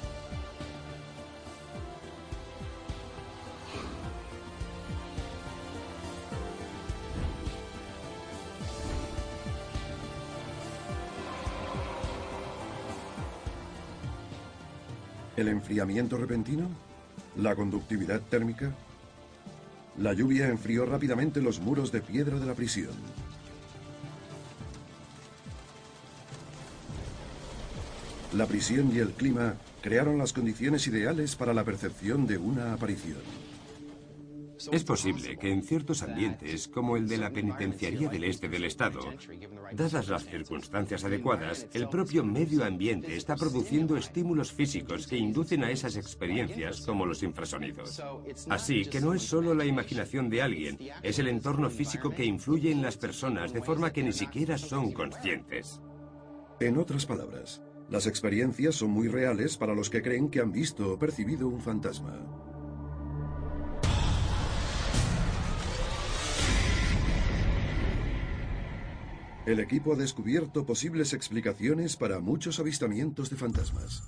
¿El 15.38 15.48
enfriamiento 15.48 16.18
repentino? 16.18 16.68
¿La 17.38 17.56
conductividad 17.56 18.20
térmica? 18.30 18.76
La 19.98 20.14
lluvia 20.14 20.48
enfrió 20.48 20.86
rápidamente 20.86 21.40
los 21.40 21.60
muros 21.60 21.92
de 21.92 22.02
piedra 22.02 22.40
de 22.40 22.46
la 22.48 22.56
prisión. 22.56 22.94
La 28.34 28.48
prisión 28.48 28.92
y 28.96 28.98
el 28.98 29.12
clima 29.12 29.54
crearon 29.82 30.18
las 30.18 30.34
condiciones 30.34 30.88
ideales 30.88 31.36
para 31.36 31.54
la 31.54 31.64
percepción 31.64 32.26
de 32.26 32.38
una 32.38 32.74
aparición. 32.74 33.22
Es 34.72 34.84
posible 34.84 35.38
que 35.38 35.52
en 35.52 35.64
ciertos 35.64 36.04
ambientes, 36.04 36.68
como 36.68 36.98
el 36.98 37.08
de 37.08 37.18
la 37.18 37.32
penitenciaría 37.32 38.10
del 38.10 38.24
este 38.24 38.48
del 38.48 38.66
estado, 38.66 39.00
dadas 39.74 40.08
las 40.08 40.26
circunstancias 40.26 41.04
adecuadas, 41.04 41.68
el 41.74 41.90
propio 41.90 42.24
medio 42.24 42.64
ambiente 42.64 43.16
está 43.16 43.36
produciendo 43.36 43.98
estímulos 43.98 44.52
físicos 44.52 45.08
que 45.08 45.18
inducen 45.18 45.64
a 45.64 45.72
esas 45.72 45.96
experiencias, 45.96 46.82
como 46.82 47.06
los 47.06 47.24
infrasonidos. 47.24 48.02
Así 48.50 48.86
que 48.86 49.02
no 49.02 49.14
es 49.14 49.24
solo 49.24 49.54
la 49.54 49.66
imaginación 49.66 50.30
de 50.30 50.42
alguien, 50.42 50.78
es 51.02 51.20
el 51.20 51.28
entorno 51.28 51.70
físico 51.70 52.10
que 52.10 52.26
influye 52.26 52.72
en 52.72 52.82
las 52.82 52.98
personas 52.98 53.54
de 53.54 53.62
forma 53.62 53.92
que 53.92 54.04
ni 54.04 54.14
siquiera 54.14 54.58
son 54.58 54.92
conscientes. 54.92 55.82
En 56.60 56.78
otras 56.78 57.06
palabras, 57.06 57.62
las 57.90 58.08
experiencias 58.08 58.76
son 58.76 58.92
muy 58.92 59.08
reales 59.08 59.58
para 59.58 59.76
los 59.76 59.90
que 59.90 60.02
creen 60.02 60.30
que 60.30 60.40
han 60.40 60.52
visto 60.52 60.94
o 60.94 61.00
percibido 61.00 61.48
un 61.48 61.60
fantasma. 61.60 62.53
El 69.46 69.60
equipo 69.60 69.92
ha 69.92 69.98
descubierto 69.98 70.66
posibles 70.66 71.12
explicaciones 71.12 71.98
para 71.98 72.22
muchos 72.22 72.62
avistamientos 72.62 73.30
de 73.30 73.36
fantasmas. 73.36 74.02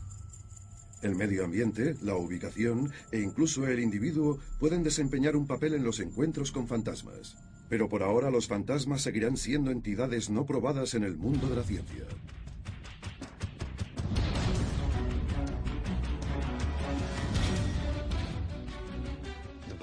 El 1.02 1.16
medio 1.16 1.44
ambiente, 1.44 1.96
la 2.02 2.16
ubicación 2.16 2.94
e 3.12 3.20
incluso 3.20 3.68
el 3.68 3.82
individuo 3.82 4.40
pueden 4.60 4.82
desempeñar 4.82 5.36
un 5.36 5.46
papel 5.46 5.74
en 5.74 5.84
los 5.84 6.00
encuentros 6.00 6.54
con 6.54 6.70
fantasmas. 6.70 7.36
Pero 7.68 7.90
por 7.90 8.02
ahora 8.02 8.32
los 8.32 8.48
fantasmas 8.48 9.02
seguirán 9.02 9.36
siendo 9.36 9.72
entidades 9.72 10.30
no 10.30 10.46
probadas 10.46 10.94
en 10.94 11.04
el 11.04 11.18
mundo 11.18 11.50
de 11.50 11.56
la 11.58 11.64
ciencia. 11.64 12.06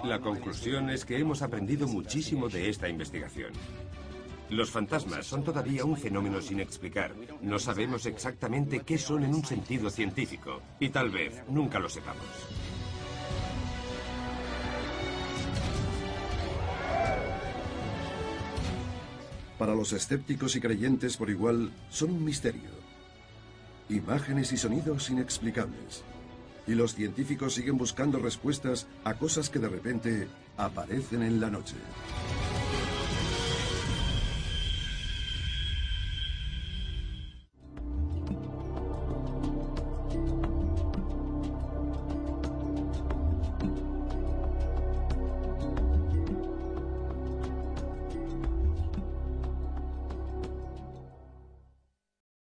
La 0.03 0.19
conclusión 0.19 0.89
es 0.89 1.05
que 1.05 1.19
hemos 1.19 1.43
aprendido 1.43 1.87
muchísimo 1.87 2.49
de 2.49 2.71
esta 2.71 2.89
investigación. 2.89 3.53
Los 4.53 4.71
fantasmas 4.71 5.27
son 5.27 5.43
todavía 5.43 5.83
un 5.83 5.97
fenómeno 5.97 6.39
sin 6.43 6.61
explicar. 6.61 7.15
No 7.41 7.59
sabemos 7.59 8.05
exactamente 8.05 8.81
qué 8.81 8.99
son 8.99 9.25
en 9.25 9.35
un 9.35 9.43
sentido 9.43 9.89
científico 9.89 10.61
y 10.79 10.91
tal 10.91 11.09
vez 11.09 11.43
nunca 11.49 11.79
lo 11.79 11.89
sepamos. 11.89 12.23
Para 19.59 19.75
los 19.75 19.95
escépticos 19.95 20.55
y 20.55 20.61
creyentes 20.61 21.17
por 21.17 21.31
igual, 21.31 21.73
son 21.89 22.11
un 22.11 22.23
misterio. 22.23 22.71
Imágenes 23.89 24.53
y 24.53 24.59
sonidos 24.59 25.09
inexplicables. 25.09 26.05
Y 26.67 26.75
los 26.75 26.95
científicos 26.95 27.55
siguen 27.55 27.79
buscando 27.79 28.19
respuestas 28.19 28.87
a 29.05 29.15
cosas 29.15 29.49
que 29.49 29.61
de 29.61 29.71
repente 29.71 30.29
aparecen 30.59 31.23
en 31.23 31.41
la 31.41 31.49
noche. 31.49 31.77